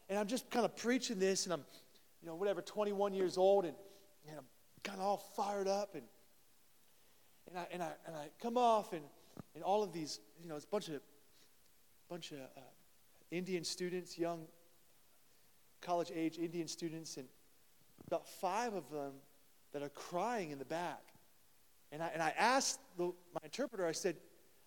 [0.09, 1.65] And I'm just kind of preaching this, and I'm,
[2.23, 3.75] you know, whatever, 21 years old, and,
[4.29, 4.45] and I'm
[4.83, 6.03] kind of all fired up, and
[7.49, 9.03] and I and I and I come off, and
[9.55, 11.01] and all of these, you know, it's a bunch of
[12.11, 12.61] bunch of uh,
[13.33, 14.47] Indian students, young
[15.81, 17.27] college age Indian students, and
[18.07, 19.13] about five of them
[19.73, 21.03] that are crying in the back.
[21.91, 24.17] And I, and I asked the, my interpreter, I said,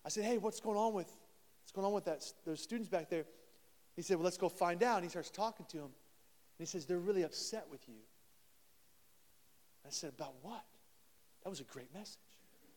[0.06, 1.08] I said, hey, what's going on with,
[1.64, 3.26] what's going on with that, those students back there?
[3.96, 4.98] He said, Well, let's go find out.
[4.98, 5.86] And he starts talking to him.
[5.86, 7.96] And he says, They're really upset with you.
[9.86, 10.66] I said, About what?
[11.44, 12.18] That was a great message.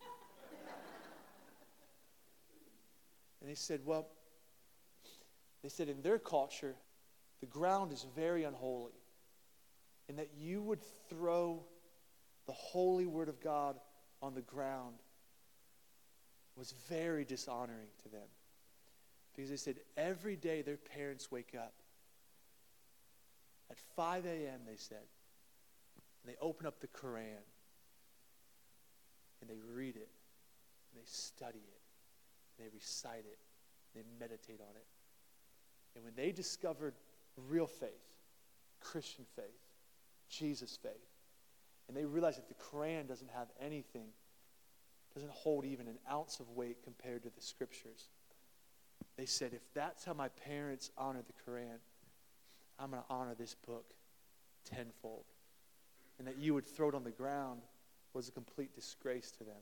[3.41, 4.07] and he said, Well,
[5.63, 6.75] they said, in their culture,
[7.41, 8.93] the ground is very unholy.
[10.09, 11.65] And that you would throw
[12.47, 13.79] the holy word of God
[14.23, 14.97] on the ground
[16.57, 18.27] was very dishonoring to them.
[19.35, 21.75] Because they said every day their parents wake up
[23.71, 25.07] at 5 a.m., they said,
[26.23, 27.45] and they open up the Quran
[29.41, 30.11] and they read it,
[30.91, 31.81] and they study it,
[32.59, 33.39] and they recite it,
[33.95, 34.87] and they meditate on it.
[35.99, 36.95] And when they discovered
[37.49, 37.91] real faith,
[38.81, 39.45] Christian faith,
[40.31, 40.93] Jesus faith,
[41.89, 44.07] and they realized that the Quran doesn't have anything,
[45.13, 48.09] doesn't hold even an ounce of weight compared to the scriptures
[49.19, 51.79] they said, if that's how my parents honor the Quran,
[52.79, 53.85] I'm going to honor this book
[54.65, 55.25] tenfold.
[56.19, 57.61] And that you would throw it on the ground
[58.15, 59.57] was a complete disgrace to them.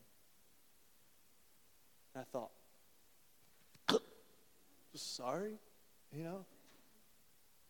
[2.15, 2.51] And I thought,
[4.95, 5.55] sorry,
[6.13, 6.45] you know?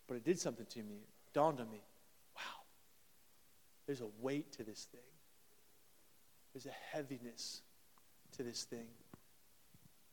[0.07, 0.97] But it did something to me.
[1.27, 1.81] It dawned on me
[2.35, 2.63] wow,
[3.87, 5.01] there's a weight to this thing,
[6.53, 7.63] there's a heaviness
[8.37, 8.89] to this thing.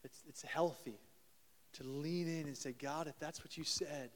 [0.04, 1.00] It's, it's healthy
[1.74, 4.10] to lean in and say, God, if that's what you said,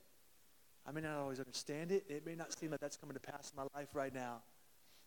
[0.85, 2.05] I may not always understand it.
[2.07, 4.41] It may not seem like that's coming to pass in my life right now.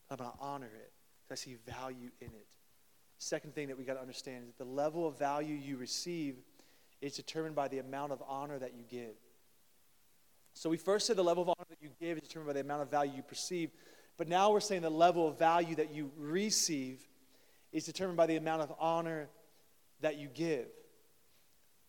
[0.09, 2.47] But I'm going to honor it because I see value in it.
[3.19, 6.37] Second thing that we got to understand is that the level of value you receive
[7.01, 9.17] is determined by the amount of honor that you give.
[10.55, 12.61] So we first said the level of honor that you give is determined by the
[12.61, 13.71] amount of value you perceive.
[14.19, 17.01] But now we're saying the level of value that you receive
[17.73, 19.29] is determined by the amount of honor
[20.01, 20.67] that you give.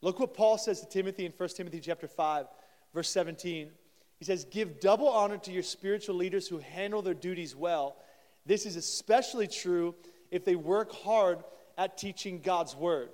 [0.01, 2.47] Look what Paul says to Timothy in 1 Timothy chapter 5,
[2.93, 3.69] verse 17.
[4.17, 7.97] He says, Give double honor to your spiritual leaders who handle their duties well.
[8.45, 9.95] This is especially true
[10.31, 11.43] if they work hard
[11.77, 13.09] at teaching God's word.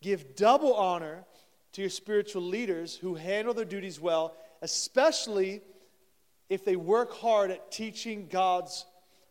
[0.00, 1.24] Give double honor
[1.72, 5.60] to your spiritual leaders who handle their duties well, especially
[6.48, 8.86] if they work hard at teaching God's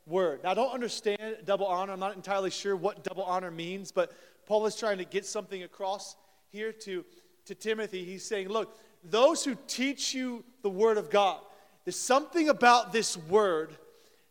[0.05, 0.41] word.
[0.43, 1.93] Now, I don't understand double honor.
[1.93, 4.11] I'm not entirely sure what double honor means, but
[4.45, 6.15] Paul is trying to get something across
[6.49, 7.03] here to,
[7.45, 8.05] to Timothy.
[8.05, 11.39] He's saying, Look, those who teach you the word of God,
[11.85, 13.75] there's something about this word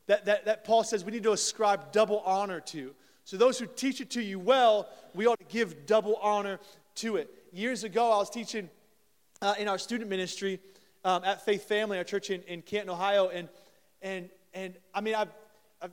[0.06, 2.94] that, that, that Paul says we need to ascribe double honor to.
[3.26, 6.60] So, those who teach it to you well, we ought to give double honor
[6.94, 7.28] to it.
[7.52, 8.70] Years ago, I was teaching
[9.42, 10.60] uh, in our student ministry
[11.04, 13.48] um, at Faith Family, our church in, in Canton, Ohio, and,
[14.00, 15.30] and, and I mean, I've,
[15.82, 15.90] I've,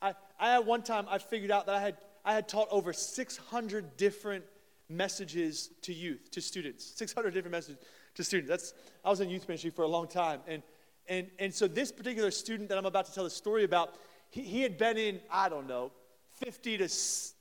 [0.00, 2.94] I, I had one time I figured out that I had, I had taught over
[2.94, 4.42] 600 different
[4.88, 7.82] messages to youth, to students, 600 different messages
[8.14, 8.48] to students.
[8.48, 8.72] That's,
[9.04, 10.40] I was in youth ministry for a long time.
[10.46, 10.62] And,
[11.06, 13.94] and, and so this particular student that I'm about to tell the story about,
[14.30, 15.92] he, he had been in, I don't know,
[16.44, 16.88] 50 to,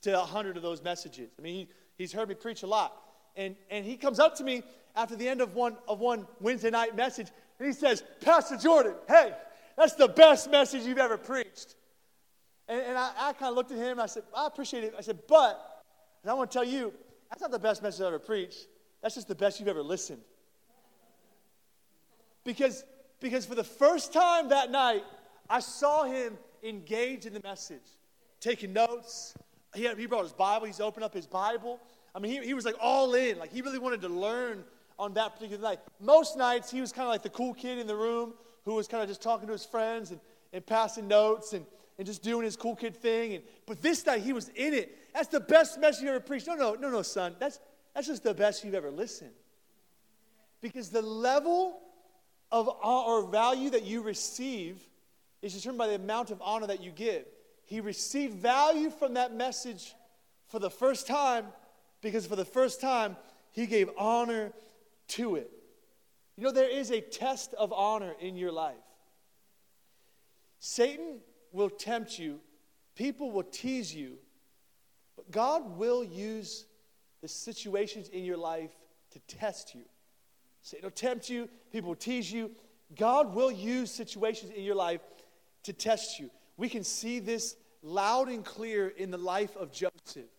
[0.04, 1.32] to 100 of those messages.
[1.38, 2.96] I mean, he, he's heard me preach a lot.
[3.36, 4.64] And, and he comes up to me
[4.96, 7.28] after the end of one, of one Wednesday night message,
[7.60, 9.34] and he says, Pastor Jordan, hey,
[9.78, 11.76] that's the best message you've ever preached.
[12.68, 14.94] And, and I, I kind of looked at him, and I said, I appreciate it.
[14.98, 15.84] I said, but
[16.26, 16.94] I want to tell you,
[17.30, 18.68] that's not the best message I've ever preached.
[19.02, 20.22] That's just the best you've ever listened.
[22.44, 22.84] Because,
[23.20, 25.04] because for the first time that night,
[25.50, 27.80] I saw him engage in the message,
[28.41, 29.34] taking notes.
[29.73, 31.80] He, had, he brought his Bible, he's opened up his Bible.
[32.13, 33.39] I mean, he, he was like all in.
[33.39, 34.65] Like, he really wanted to learn
[34.99, 35.80] on that particular night.
[36.01, 38.34] Most nights, he was kind of like the cool kid in the room
[38.65, 40.19] who was kind of just talking to his friends and,
[40.51, 41.65] and passing notes and,
[41.97, 43.36] and just doing his cool kid thing.
[43.36, 44.97] And, but this night, he was in it.
[45.13, 46.47] That's the best message you ever preached.
[46.47, 47.36] No, no, no, no, son.
[47.39, 47.60] That's,
[47.95, 49.32] that's just the best you've ever listened.
[50.60, 51.80] Because the level
[52.51, 54.86] of or value that you receive
[55.41, 57.25] is determined by the amount of honor that you give.
[57.71, 59.95] He received value from that message
[60.49, 61.45] for the first time
[62.01, 63.15] because for the first time
[63.49, 64.51] he gave honor
[65.07, 65.49] to it.
[66.36, 68.75] You know, there is a test of honor in your life.
[70.60, 71.21] Satan
[71.53, 72.41] will tempt you,
[72.93, 74.17] people will tease you,
[75.15, 76.65] but God will use
[77.21, 78.73] the situations in your life
[79.12, 79.84] to test you.
[80.62, 82.51] Satan will tempt you, people will tease you.
[82.97, 84.99] God will use situations in your life
[85.63, 86.29] to test you.
[86.57, 90.30] We can see this loud and clear in the life of Joseph.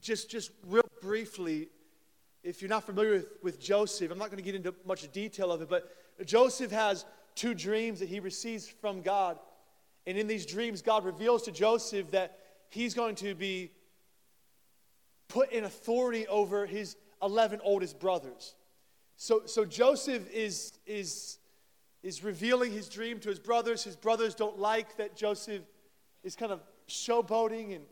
[0.00, 1.68] Just, just real briefly,
[2.42, 5.50] if you're not familiar with, with Joseph, I'm not going to get into much detail
[5.52, 5.90] of it, but
[6.24, 9.38] Joseph has two dreams that he receives from God.
[10.06, 12.38] And in these dreams, God reveals to Joseph that
[12.70, 13.70] he's going to be
[15.28, 18.54] put in authority over his 11 oldest brothers.
[19.16, 21.38] So, so Joseph is, is,
[22.02, 23.84] is revealing his dream to his brothers.
[23.84, 25.62] His brothers don't like that Joseph
[26.22, 27.84] is kind of showboating and,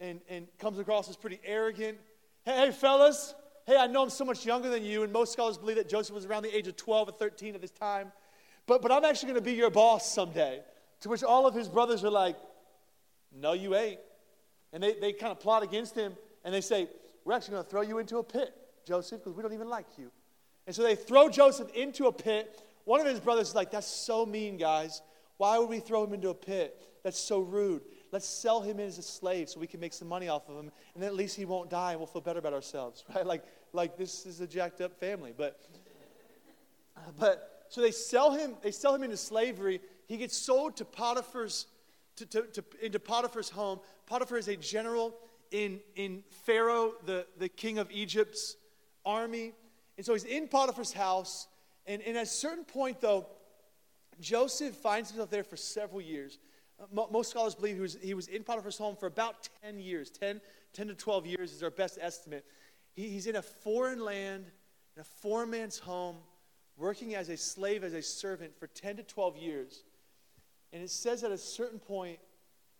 [0.00, 1.98] and, and comes across as pretty arrogant.
[2.44, 3.34] Hey, hey, fellas,
[3.66, 6.14] hey, I know I'm so much younger than you, and most scholars believe that Joseph
[6.14, 8.12] was around the age of 12 or 13 at this time.
[8.66, 10.60] But, but I'm actually going to be your boss someday.
[11.00, 12.36] To which all of his brothers are like,
[13.34, 14.00] No, you ain't.
[14.72, 16.14] And they, they kind of plot against him.
[16.44, 16.88] And they say,
[17.24, 18.54] We're actually going to throw you into a pit,
[18.86, 20.10] Joseph, because we don't even like you.
[20.66, 22.62] And so they throw Joseph into a pit.
[22.84, 25.02] One of his brothers is like, That's so mean, guys.
[25.38, 26.76] Why would we throw him into a pit?
[27.04, 27.82] That's so rude.
[28.10, 30.56] Let's sell him in as a slave so we can make some money off of
[30.56, 30.70] him.
[30.94, 33.26] And then at least he won't die and we'll feel better about ourselves, right?
[33.26, 35.34] Like, like this is a jacked up family.
[35.36, 35.60] But,
[36.96, 39.80] uh, but so they sell him, they sell him into slavery.
[40.06, 41.66] He gets sold to Potiphar's,
[42.16, 43.80] to, to, to, into Potiphar's home.
[44.06, 45.14] Potiphar is a general
[45.50, 48.56] in, in Pharaoh, the, the king of Egypt's
[49.04, 49.52] army.
[49.96, 51.46] And so he's in Potiphar's house.
[51.86, 53.26] And, and at a certain point, though,
[54.20, 56.38] Joseph finds himself there for several years.
[56.92, 60.10] Most scholars believe he was, he was in Potiphar's home for about 10 years.
[60.10, 60.40] 10,
[60.72, 62.44] 10 to 12 years is our best estimate.
[62.94, 64.46] He, he's in a foreign land,
[64.96, 66.16] in a foreign man's home,
[66.76, 69.82] working as a slave, as a servant for 10 to 12 years.
[70.72, 72.20] And it says at a certain point,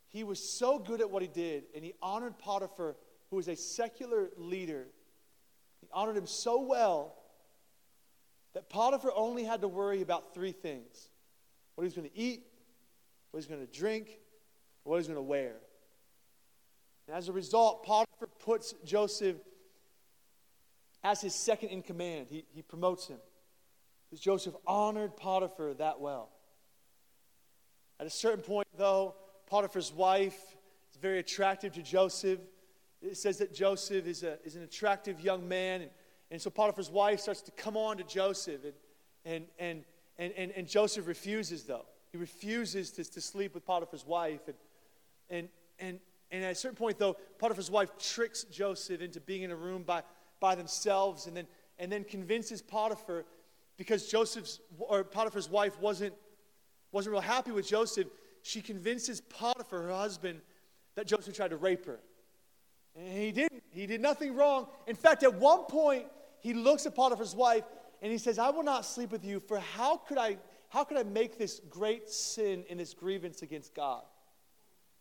[0.07, 2.96] he was so good at what he did, and he honored Potiphar,
[3.30, 4.86] who was a secular leader.
[5.80, 7.14] He honored him so well
[8.55, 11.11] that Potiphar only had to worry about three things
[11.74, 12.42] what he was going to eat,
[13.39, 14.18] what he's going to drink,
[14.82, 15.55] what he's going to wear.
[17.07, 19.36] And as a result, Potiphar puts Joseph
[21.05, 22.26] as his second in command.
[22.28, 23.18] He, he promotes him
[24.11, 26.30] because Joseph honored Potiphar that well.
[28.01, 29.14] At a certain point, though,
[29.47, 30.57] Potiphar's wife
[30.91, 32.41] is very attractive to Joseph.
[33.01, 35.82] It says that Joseph is, a, is an attractive young man.
[35.82, 35.91] And,
[36.32, 38.64] and so Potiphar's wife starts to come on to Joseph.
[38.64, 38.74] And,
[39.24, 39.84] and, and,
[40.18, 41.86] and, and, and Joseph refuses, though.
[42.11, 44.40] He refuses to, to sleep with Potiphar's wife.
[44.46, 44.56] And,
[45.30, 45.48] and,
[45.78, 46.00] and,
[46.30, 49.82] and at a certain point, though, Potiphar's wife tricks Joseph into being in a room
[49.82, 50.02] by,
[50.40, 51.46] by themselves and then,
[51.78, 53.24] and then convinces Potiphar
[53.76, 56.14] because Joseph's or Potiphar's wife wasn't,
[56.92, 58.09] wasn't real happy with Joseph.
[58.42, 60.40] She convinces Potiphar, her husband,
[60.96, 62.00] that Joseph tried to rape her.
[62.96, 63.62] And he didn't.
[63.70, 64.66] He did nothing wrong.
[64.86, 66.06] In fact, at one point,
[66.40, 67.64] he looks at Potiphar's wife
[68.02, 70.38] and he says, I will not sleep with you, for how could I,
[70.69, 74.03] how could I make this great sin and this grievance against God?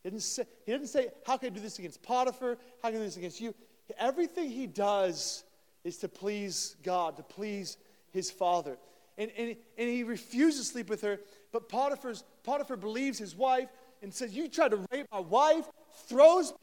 [0.03, 2.57] He didn't, say, he didn't say, How can I do this against Potiphar?
[2.81, 3.53] How can I do this against you?
[3.97, 5.43] Everything he does
[5.83, 7.77] is to please God, to please
[8.11, 8.77] his father.
[9.17, 11.19] And, and, and he refuses to sleep with her,
[11.51, 13.69] but Potiphar's, Potiphar believes his wife
[14.01, 15.65] and says, You tried to rape my wife,
[16.07, 16.53] throws,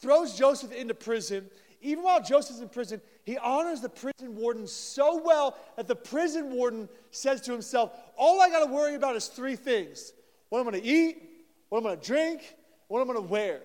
[0.00, 1.48] throws Joseph into prison.
[1.80, 6.52] Even while Joseph's in prison, he honors the prison warden so well that the prison
[6.52, 10.12] warden says to himself, All I got to worry about is three things
[10.50, 11.22] what I'm going to eat,
[11.68, 12.56] what I'm going to drink,
[12.88, 13.60] what I'm going to wear.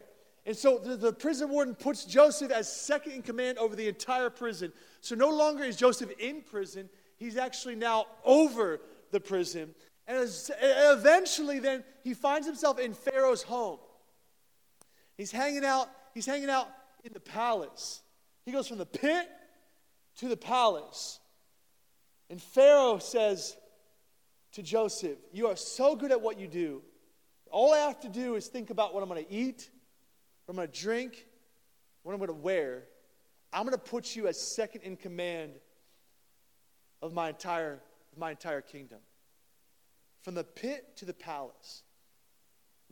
[0.45, 4.29] And so the, the, prison warden puts Joseph as second in command over the entire
[4.29, 4.71] prison.
[5.01, 6.87] So no longer is Joseph in prison,
[7.17, 8.79] he's actually now over
[9.11, 9.73] the prison.
[10.07, 10.29] And
[10.61, 13.79] eventually, then, he finds himself in Pharaoh's home.
[15.17, 16.67] He's hanging out, he's hanging out
[17.03, 18.01] in the palace.
[18.45, 19.27] He goes from the pit
[20.17, 21.19] to the palace.
[22.29, 23.55] And Pharaoh says
[24.53, 26.81] to Joseph, You are so good at what you do.
[27.51, 29.69] All I have to do is think about what I'm going to eat,
[30.45, 31.25] what I'm going to drink,
[32.03, 32.83] what I'm going to wear.
[33.53, 35.53] I'm going to put you as second in command
[37.01, 37.79] of my entire,
[38.11, 38.99] of my entire kingdom.
[40.23, 41.83] From the pit to the palace.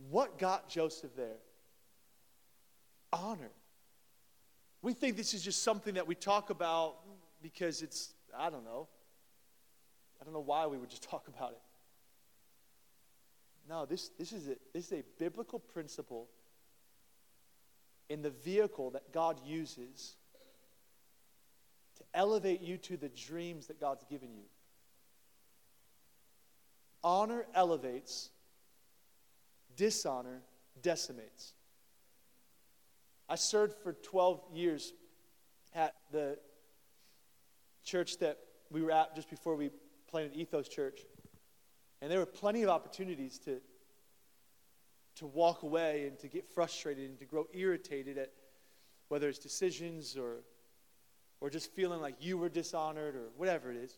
[0.10, 1.38] What got Joseph there?
[3.12, 3.52] Honor.
[4.84, 6.98] We think this is just something that we talk about
[7.42, 8.90] because it's, I don't know.
[10.22, 11.62] I don't know why we would just talk about it.
[13.68, 16.28] No, this, this, is a, this is a biblical principle
[18.10, 20.16] in the vehicle that God uses
[21.96, 24.44] to elevate you to the dreams that God's given you.
[27.06, 28.32] Honor elevates,
[29.78, 30.42] dishonor
[30.82, 31.54] decimates.
[33.34, 34.94] I served for 12 years
[35.74, 36.38] at the
[37.84, 38.38] church that
[38.70, 39.72] we were at just before we
[40.08, 41.00] planted Ethos Church.
[42.00, 43.60] And there were plenty of opportunities to,
[45.16, 48.30] to walk away and to get frustrated and to grow irritated at
[49.08, 50.44] whether it's decisions or,
[51.42, 53.98] or just feeling like you were dishonored or whatever it is.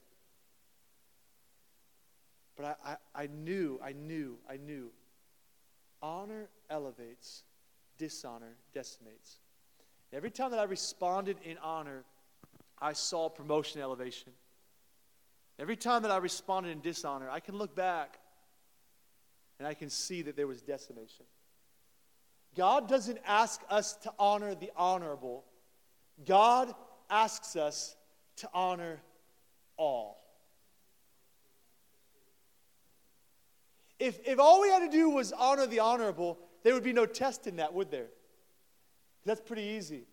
[2.55, 4.91] But I, I, I knew, I knew, I knew
[6.01, 7.43] honor elevates
[7.97, 9.37] dishonor decimates.
[10.13, 12.03] Every time that I responded in honor,
[12.79, 14.31] I saw promotion elevation.
[15.57, 18.19] Every time that I responded in dishonor, I can look back
[19.59, 21.25] and I can see that there was decimation.
[22.55, 25.45] God doesn't ask us to honor the honorable,
[26.25, 26.73] God
[27.09, 27.95] asks us
[28.37, 29.01] to honor
[29.77, 30.21] all.
[33.99, 37.05] If, if all we had to do was honor the honorable, there would be no
[37.05, 38.07] test in that, would there?
[39.23, 40.07] That's pretty easy.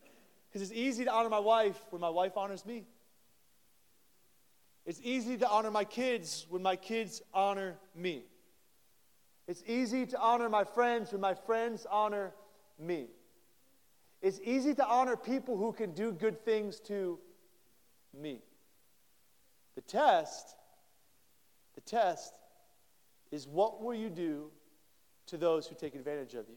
[0.47, 2.85] Because it's easy to honor my wife when my wife honors me.
[4.85, 8.25] It's easy to honor my kids when my kids honor me.
[9.49, 12.35] It's easy to honor my friends when my friends honor
[12.79, 13.07] me.
[14.21, 17.19] It's easy to honor people who can do good things to
[18.13, 18.43] me.
[19.75, 20.55] The test,
[21.75, 22.35] the test
[23.31, 24.51] is what will you do
[25.27, 26.57] to those who take advantage of you.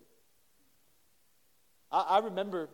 [1.91, 2.69] I, I remember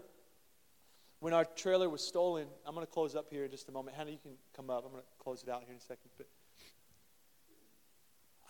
[1.19, 2.47] when our trailer was stolen.
[2.65, 3.95] I'm going to close up here in just a moment.
[3.95, 4.83] Hannah, you can come up.
[4.85, 6.09] I'm going to close it out here in a second.
[6.17, 6.27] But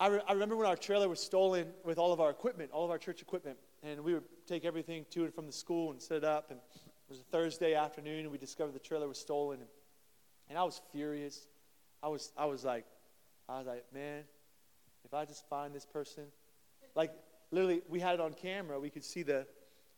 [0.00, 2.84] I, re- I remember when our trailer was stolen with all of our equipment, all
[2.84, 6.00] of our church equipment, and we would take everything to and from the school and
[6.00, 6.50] set it up.
[6.50, 9.60] And it was a Thursday afternoon, and we discovered the trailer was stolen.
[9.60, 9.68] And,
[10.48, 11.46] and I was furious.
[12.02, 12.86] I was, I was like,
[13.48, 14.22] I was like, man,
[15.04, 16.24] if I just find this person,
[16.94, 17.12] like
[17.52, 18.80] literally, we had it on camera.
[18.80, 19.46] We could see the,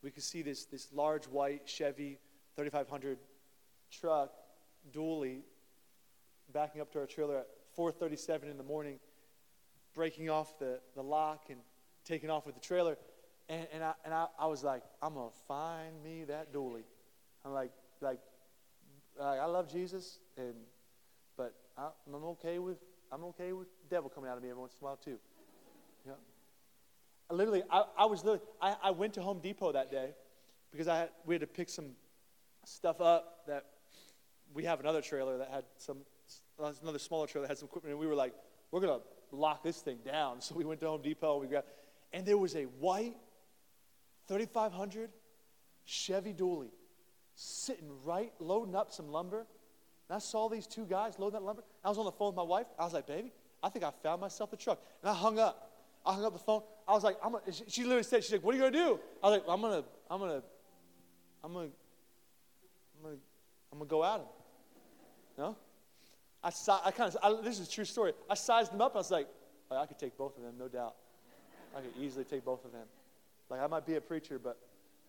[0.03, 2.19] we could see this this large white Chevy
[2.57, 3.19] 3500
[3.91, 4.33] truck
[4.93, 5.41] dually
[6.53, 7.47] backing up to our trailer at
[7.77, 8.99] 4:37 in the morning,
[9.95, 11.61] breaking off the, the lock and
[12.05, 12.99] taking off with the trailer.
[13.49, 16.85] And, and, I, and I, I was like, I'm going to find me that dually.
[17.45, 18.21] I'm like, like,
[19.21, 20.55] I love Jesus, and,
[21.37, 22.79] but I, I'm okay with,
[23.13, 25.19] I'm okay with devil coming out of me every once in a while too.
[27.31, 30.11] Literally, I, I was literally, I, I went to Home Depot that day
[30.71, 31.91] because I had, we had to pick some
[32.65, 33.65] stuff up that
[34.53, 35.99] we have another trailer that had some,
[36.83, 38.35] another smaller trailer that had some equipment, and we were like,
[38.71, 40.37] we're going to lock this thing down.
[40.41, 41.69] So we went to Home Depot and we grabbed,
[42.13, 43.17] and there was a white
[44.29, 45.11] 3500
[45.85, 46.71] Chevy dually
[47.35, 49.47] sitting right, loading up some lumber.
[50.09, 51.63] And I saw these two guys loading that lumber.
[51.85, 52.67] I was on the phone with my wife.
[52.79, 54.81] I was like, baby, I think I found myself a truck.
[55.03, 55.73] And I hung up.
[56.05, 56.63] I hung up the phone.
[56.87, 57.37] I was like, I'm
[57.69, 59.01] she, literally said, she's like, what are you going to do?
[59.23, 60.47] I was like, I'm going to, I'm going to,
[61.43, 61.75] I'm going to,
[62.97, 63.23] I'm going to,
[63.73, 64.27] I'm going to go at him.
[65.39, 65.57] No?
[66.43, 66.51] I,
[66.85, 68.13] I kind of, this is a true story.
[68.29, 68.95] I sized them up.
[68.95, 69.27] I was like,
[69.71, 70.95] oh, I could take both of them, no doubt.
[71.77, 72.87] I could easily take both of them.
[73.49, 74.59] Like, I might be a preacher, but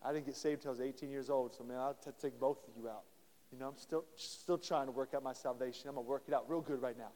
[0.02, 1.54] I didn't get saved until I was 18 years old.
[1.54, 3.02] So, man, I'll t- take both of you out.
[3.52, 5.88] You know, I'm still, still trying to work out my salvation.
[5.88, 7.10] I'm going to work it out real good right now.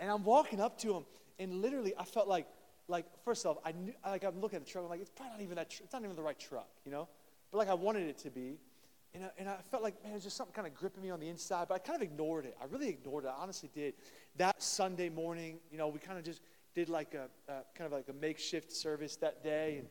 [0.00, 1.04] and I'm walking up to him,
[1.38, 2.46] and literally, I felt like,
[2.88, 4.84] like first off, I knew, like I'm looking at the truck.
[4.84, 5.70] I'm like, it's probably not even that.
[5.70, 7.08] Tr- it's not even the right truck, you know.
[7.50, 8.58] But like I wanted it to be.
[9.14, 11.20] And I, and I felt like, man, there's just something kind of gripping me on
[11.20, 12.56] the inside, but I kind of ignored it.
[12.60, 13.28] I really ignored it.
[13.28, 13.92] I honestly did.
[14.36, 16.40] That Sunday morning, you know, we kind of just
[16.74, 17.28] did like a,
[17.74, 19.80] kind of like a makeshift service that day.
[19.80, 19.88] And,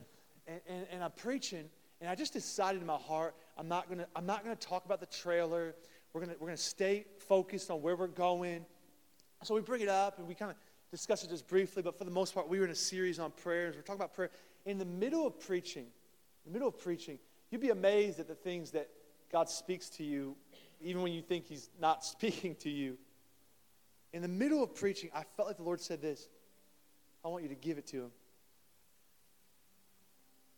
[0.47, 1.65] and, and, and I'm preaching,
[1.99, 4.99] and I just decided in my heart, I'm not to I'm not gonna talk about
[4.99, 5.75] the trailer.
[6.13, 8.65] We're gonna, we're gonna stay focused on where we're going.
[9.43, 10.57] So we bring it up, and we kind of
[10.91, 13.31] discuss it just briefly, but for the most part, we were in a series on
[13.31, 13.75] prayers.
[13.75, 14.29] We're talking about prayer.
[14.65, 17.17] In the middle of preaching, in the middle of preaching,
[17.49, 18.89] you'd be amazed at the things that
[19.31, 20.35] God speaks to you,
[20.81, 22.97] even when you think He's not speaking to you.
[24.13, 26.27] In the middle of preaching, I felt like the Lord said this
[27.23, 28.11] I want you to give it to Him.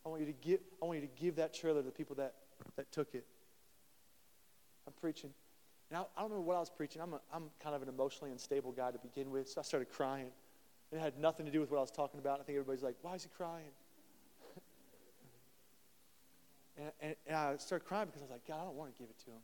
[0.05, 2.15] I want you to give, I want you to give that trailer to the people
[2.17, 2.33] that,
[2.75, 3.25] that took it.
[4.85, 5.29] I'm preaching.
[5.89, 7.01] And I, I don't know what I was preaching.
[7.01, 9.89] I'm, a, I'm kind of an emotionally unstable guy to begin with, so I started
[9.89, 10.31] crying.
[10.91, 12.39] And it had nothing to do with what I was talking about.
[12.39, 13.71] I think everybody's like, why is he crying?
[16.75, 18.99] And, and, and, I started crying because I was like, God, I don't want to
[18.99, 19.43] give it to him.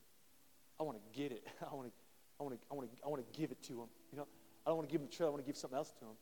[0.79, 1.45] I want to get it.
[1.71, 1.93] I want to,
[2.39, 3.89] I want to, I want to, I want to give it to him.
[4.11, 4.27] You know,
[4.65, 5.27] I don't want to give him the trail.
[5.27, 6.17] I want to give something else to him.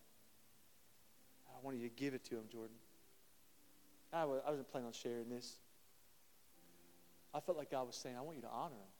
[1.47, 2.75] I want you to give it to him, Jordan.
[4.11, 5.55] I, was, I wasn't planning on sharing this.
[7.33, 8.91] I felt like God was saying, I want you to honor him.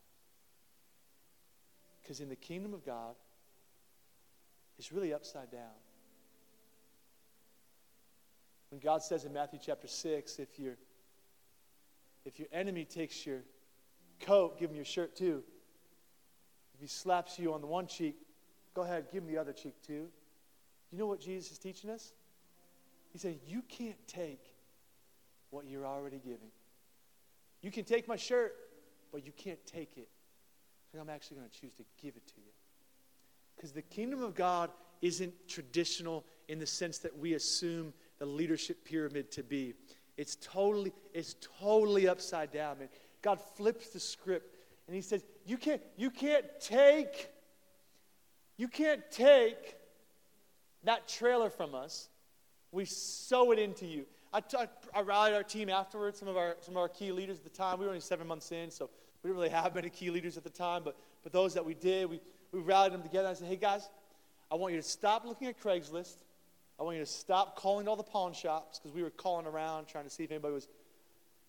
[2.08, 3.16] Because in the kingdom of God,
[4.80, 5.76] it's really upside down.
[8.70, 10.78] When God says in Matthew chapter 6, if you're
[12.24, 13.40] if your enemy takes your
[14.22, 15.44] coat, give him your shirt too.
[16.76, 18.16] If he slaps you on the one cheek,
[18.74, 20.08] go ahead, give him the other cheek too.
[20.92, 22.14] You know what Jesus is teaching us?
[23.12, 24.42] He said, You can't take
[25.50, 26.52] what you're already giving.
[27.62, 28.56] You can take my shirt,
[29.12, 30.08] but you can't take it.
[31.00, 32.52] I'm actually going to choose to give it to you.
[33.56, 34.70] Because the kingdom of God
[35.02, 39.74] isn't traditional in the sense that we assume the leadership pyramid to be.
[40.16, 42.90] It's totally, it's totally upside down, man.
[43.22, 47.30] God flips the script and he says, You can't, you can't take,
[48.58, 49.76] you can't take
[50.84, 52.10] that trailer from us.
[52.72, 54.06] We sow it into you.
[54.34, 54.58] I, t-
[54.94, 57.50] I rallied our team afterwards, some of our, some of our key leaders at the
[57.50, 57.80] time.
[57.80, 58.90] We were only seven months in, so
[59.24, 61.74] we didn't really have many key leaders at the time, but, but those that we
[61.74, 63.28] did, we, we rallied them together.
[63.28, 63.90] I said, hey guys,
[64.52, 66.16] I want you to stop looking at Craigslist.
[66.80, 69.88] I want you to stop calling all the pawn shops because we were calling around
[69.88, 70.68] trying to see if anybody was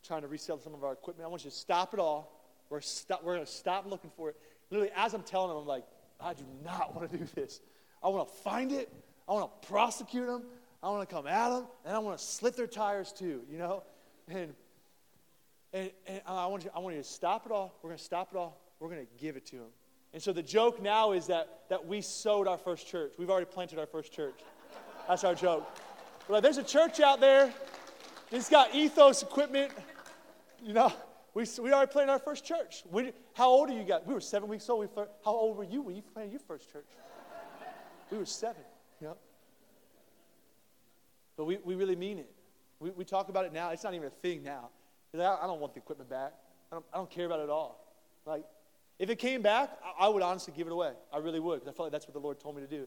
[0.03, 1.27] trying to resell some of our equipment.
[1.27, 2.41] I want you to stop it all.
[2.71, 4.37] We're, stop, we're going to stop looking for it.
[4.71, 5.85] Literally, as I'm telling them, I'm like,
[6.21, 7.61] I do not want to do this.
[8.03, 8.93] I want to find it.
[9.29, 10.45] I want to prosecute them.
[10.83, 13.59] I want to come at them, and I want to slit their tires too, you
[13.59, 13.83] know?
[14.29, 14.55] And,
[15.73, 17.79] and, and uh, I, want you, I want you to stop it all.
[17.83, 18.61] We're going to stop it all.
[18.81, 19.71] We're going to give it to them.
[20.13, 23.13] And so the joke now is that, that we sowed our first church.
[23.19, 24.41] We've already planted our first church.
[25.07, 25.69] That's our joke.
[26.27, 27.53] We're like, there's a church out there.
[28.31, 29.73] It's got ethos equipment.
[30.63, 30.93] You know,
[31.35, 32.85] we, we already planted our first church.
[32.91, 34.01] We, how old are you guys?
[34.07, 34.81] We were seven weeks old.
[34.81, 36.89] We, how old were you when you planted your first church?
[38.11, 38.63] We were seven.
[39.01, 39.17] You know?
[41.37, 42.31] But we, we really mean it.
[42.81, 43.71] We, we talk about it now.
[43.71, 44.71] It's not even a thing now.
[45.15, 46.33] I don't want the equipment back.
[46.71, 47.85] I don't, I don't care about it at all.
[48.27, 48.45] Like,
[48.99, 50.93] if it came back, I, I would honestly give it away.
[51.13, 52.87] I really would, because I felt like that's what the Lord told me to do.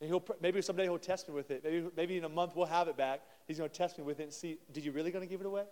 [0.00, 1.62] And he'll, maybe someday he'll test me with it.
[1.62, 3.20] Maybe, maybe in a month we'll have it back.
[3.46, 5.40] He's going to test me with it and see, did you really going to give
[5.40, 5.64] it away?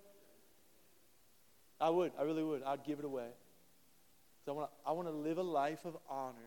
[1.80, 2.12] I would.
[2.18, 2.62] I really would.
[2.62, 3.26] I'd give it away.
[4.44, 6.38] So I want to I live a life of honor.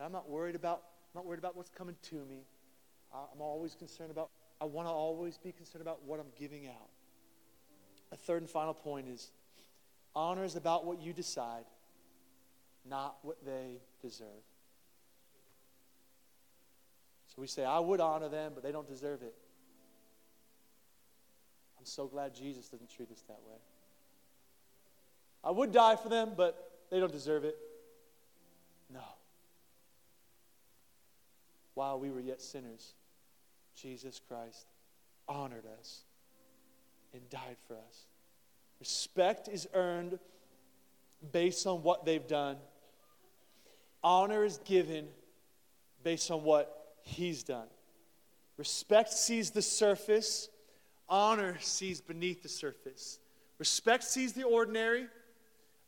[0.00, 0.82] I'm not worried about
[1.14, 2.44] I'm not worried about what's coming to me.
[3.12, 4.30] I'm always concerned about
[4.60, 6.90] I want to always be concerned about what I'm giving out.
[8.12, 9.30] A third and final point is
[10.14, 11.64] honor is about what you decide,
[12.88, 14.26] not what they deserve.
[17.28, 19.34] So we say, I would honor them, but they don't deserve it.
[21.78, 23.58] I'm so glad Jesus doesn't treat us that way.
[25.44, 27.56] I would die for them, but they don't deserve it.
[28.92, 29.04] No.
[31.74, 32.94] While we were yet sinners,
[33.76, 34.66] Jesus Christ
[35.28, 36.00] honored us
[37.12, 38.06] and died for us.
[38.80, 40.18] Respect is earned
[41.32, 42.56] based on what they've done,
[44.04, 45.08] honor is given
[46.04, 47.66] based on what he's done.
[48.56, 50.48] Respect sees the surface,
[51.08, 53.18] honor sees beneath the surface.
[53.58, 55.06] Respect sees the ordinary,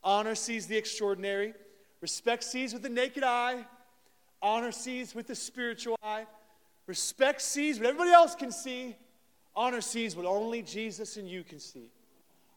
[0.02, 1.54] honor sees the extraordinary.
[2.00, 3.64] Respect sees with the naked eye,
[4.42, 6.26] honor sees with the spiritual eye.
[6.86, 8.96] Respect sees what everybody else can see,
[9.54, 11.90] honor sees what only Jesus and you can see.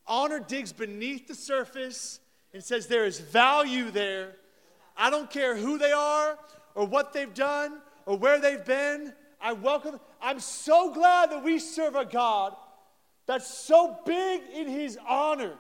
[0.06, 2.20] Honor digs beneath the surface
[2.54, 4.36] and says there is value there.
[4.98, 6.38] I don't care who they are
[6.76, 9.14] or what they've done or where they've been.
[9.42, 10.00] I welcome.
[10.22, 12.56] I'm so glad that we serve a God
[13.26, 15.54] that's so big in his honor.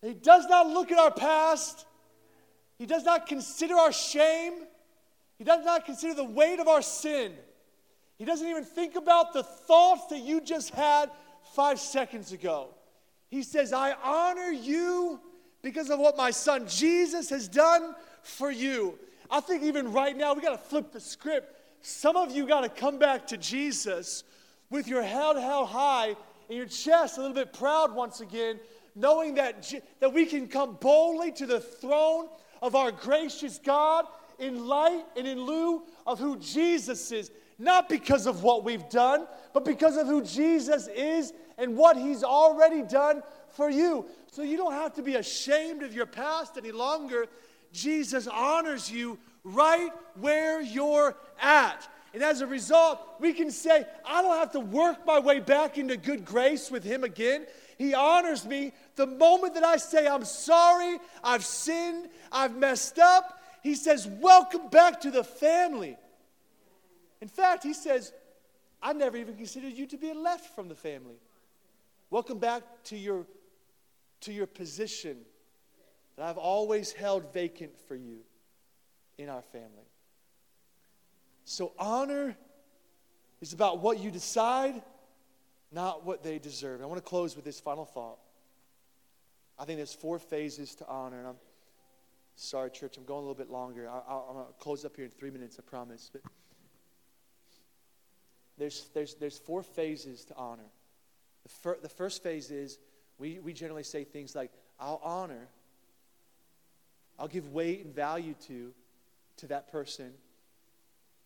[0.00, 1.86] He does not look at our past.
[2.78, 4.54] He does not consider our shame.
[5.38, 7.32] He does not consider the weight of our sin.
[8.22, 11.10] He doesn't even think about the thoughts that you just had
[11.56, 12.68] five seconds ago.
[13.30, 15.18] He says, I honor you
[15.60, 18.96] because of what my son Jesus has done for you.
[19.28, 21.52] I think even right now, we got to flip the script.
[21.80, 24.22] Some of you got to come back to Jesus
[24.70, 26.14] with your head held high
[26.48, 28.60] and your chest a little bit proud once again,
[28.94, 29.68] knowing that,
[29.98, 32.28] that we can come boldly to the throne
[32.62, 34.04] of our gracious God
[34.38, 39.26] in light and in lieu of who Jesus is not because of what we've done,
[39.52, 44.06] but because of who Jesus is and what he's already done for you.
[44.30, 47.26] So you don't have to be ashamed of your past any longer.
[47.72, 49.90] Jesus honors you right
[50.20, 51.88] where you're at.
[52.14, 55.78] And as a result, we can say, I don't have to work my way back
[55.78, 57.46] into good grace with Him again.
[57.78, 63.40] He honors me the moment that I say, I'm sorry, I've sinned, I've messed up.
[63.62, 65.96] He says, Welcome back to the family.
[67.22, 68.12] In fact, he says,
[68.82, 71.14] I never even considered you to be left from the family.
[72.10, 73.26] Welcome back to your,
[74.22, 75.18] to your position
[76.16, 78.18] that I've always held vacant for you
[79.18, 79.86] in our family.
[81.44, 82.36] So, honor
[83.40, 84.82] is about what you decide,
[85.70, 86.82] not what they deserve.
[86.82, 88.18] I want to close with this final thought.
[89.60, 91.38] I think there's four phases to honor, and I'm
[92.34, 93.88] sorry, church, I'm going a little bit longer.
[93.88, 96.10] I, am going to close up here in three minutes, I promise.
[96.12, 96.22] But
[98.58, 100.70] there's, there's, there's four phases to honor.
[101.42, 102.78] The, fir- the first phase is
[103.18, 105.48] we, we generally say things like, I'll honor,
[107.18, 108.72] I'll give weight and value to,
[109.38, 110.12] to that person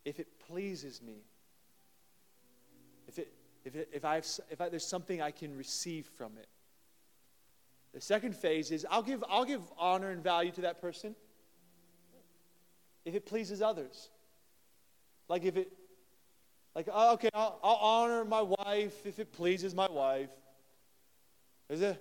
[0.04, 1.16] if it pleases me.
[3.08, 3.32] If, it,
[3.64, 6.48] if, it, if, I have, if I, there's something I can receive from it.
[7.92, 11.14] The second phase is I'll give, I'll give honor and value to that person
[13.04, 14.10] if it pleases others.
[15.28, 15.72] Like if it,
[16.76, 20.28] like, oh, okay, I'll, I'll honor my wife if it pleases my wife.
[21.70, 21.98] Is it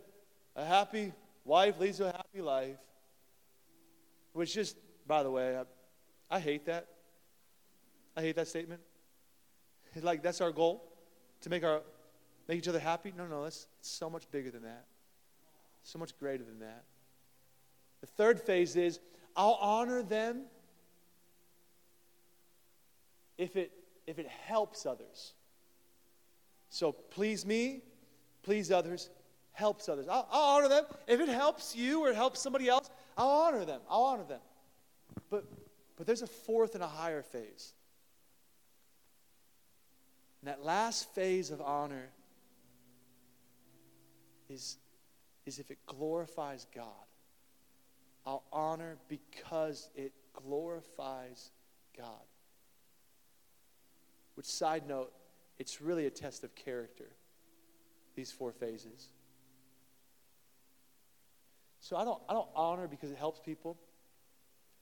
[0.54, 1.14] a happy
[1.46, 2.76] wife leads to a happy life?
[4.34, 4.76] Which just,
[5.08, 6.88] by the way, I, I hate that.
[8.18, 8.82] I hate that statement.
[9.94, 10.84] It's like that's our goal
[11.40, 11.82] to make our
[12.50, 13.14] make each other happy.
[13.18, 14.88] No, no, that's so much bigger than that.
[15.84, 16.84] So much greater than that.
[18.02, 19.00] The third phase is
[19.38, 20.42] I'll honor them
[23.38, 23.72] if it
[24.08, 25.34] if it helps others.
[26.70, 27.82] So please me,
[28.44, 29.10] please others,
[29.52, 30.08] helps others.
[30.08, 30.84] I'll, I'll, honor them.
[31.08, 33.82] If it helps you or it helps somebody else, I'll honor them.
[33.90, 34.42] I'll honor them.
[35.30, 35.46] But,
[35.96, 37.74] but there's a fourth and a higher phase.
[40.42, 42.10] And that last phase of honor
[44.50, 44.78] is,
[45.46, 46.86] is if it glorifies God.
[48.26, 51.52] I'll honor because it glorifies
[51.98, 52.06] God.
[54.36, 55.12] Which, side note,
[55.58, 57.10] it's really a test of character,
[58.16, 59.10] these four phases.
[61.80, 63.78] So I don't, I don't honor because it helps people.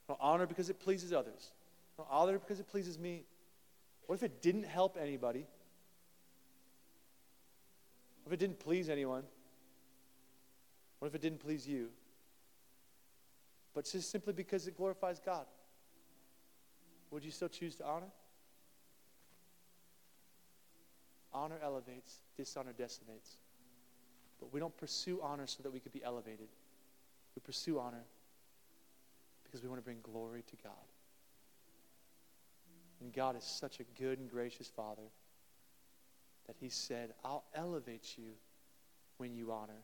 [0.08, 1.52] I don't honor because it pleases others.
[1.98, 3.26] I don't honor because it pleases me.
[4.08, 5.46] What if it didn't help anybody?
[8.24, 9.24] What if it didn't please anyone?
[11.00, 11.90] What if it didn't please you?
[13.74, 15.46] But just simply because it glorifies God,
[17.12, 18.08] would you still choose to honor?
[21.34, 23.38] Honor elevates, dishonor decimates.
[24.40, 26.48] But we don't pursue honor so that we could be elevated.
[27.36, 28.04] We pursue honor
[29.44, 30.74] because we want to bring glory to God.
[33.02, 35.10] And God is such a good and gracious Father
[36.48, 38.32] that He said, I'll elevate you
[39.18, 39.82] when you honor.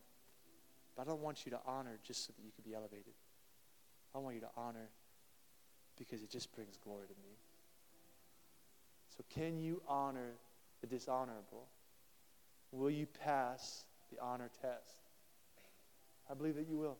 [0.96, 3.14] But I don't want you to honor just so that you can be elevated.
[4.14, 4.90] I want you to honor
[5.98, 7.36] because it just brings glory to me.
[9.16, 10.32] So, can you honor
[10.82, 11.68] the dishonorable?
[12.72, 14.98] Will you pass the honor test?
[16.30, 16.98] I believe that you will.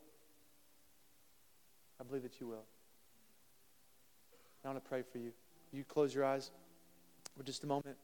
[2.00, 2.64] I believe that you will.
[4.64, 5.32] I want to pray for you.
[5.72, 6.50] You close your eyes
[7.36, 7.96] for just a moment.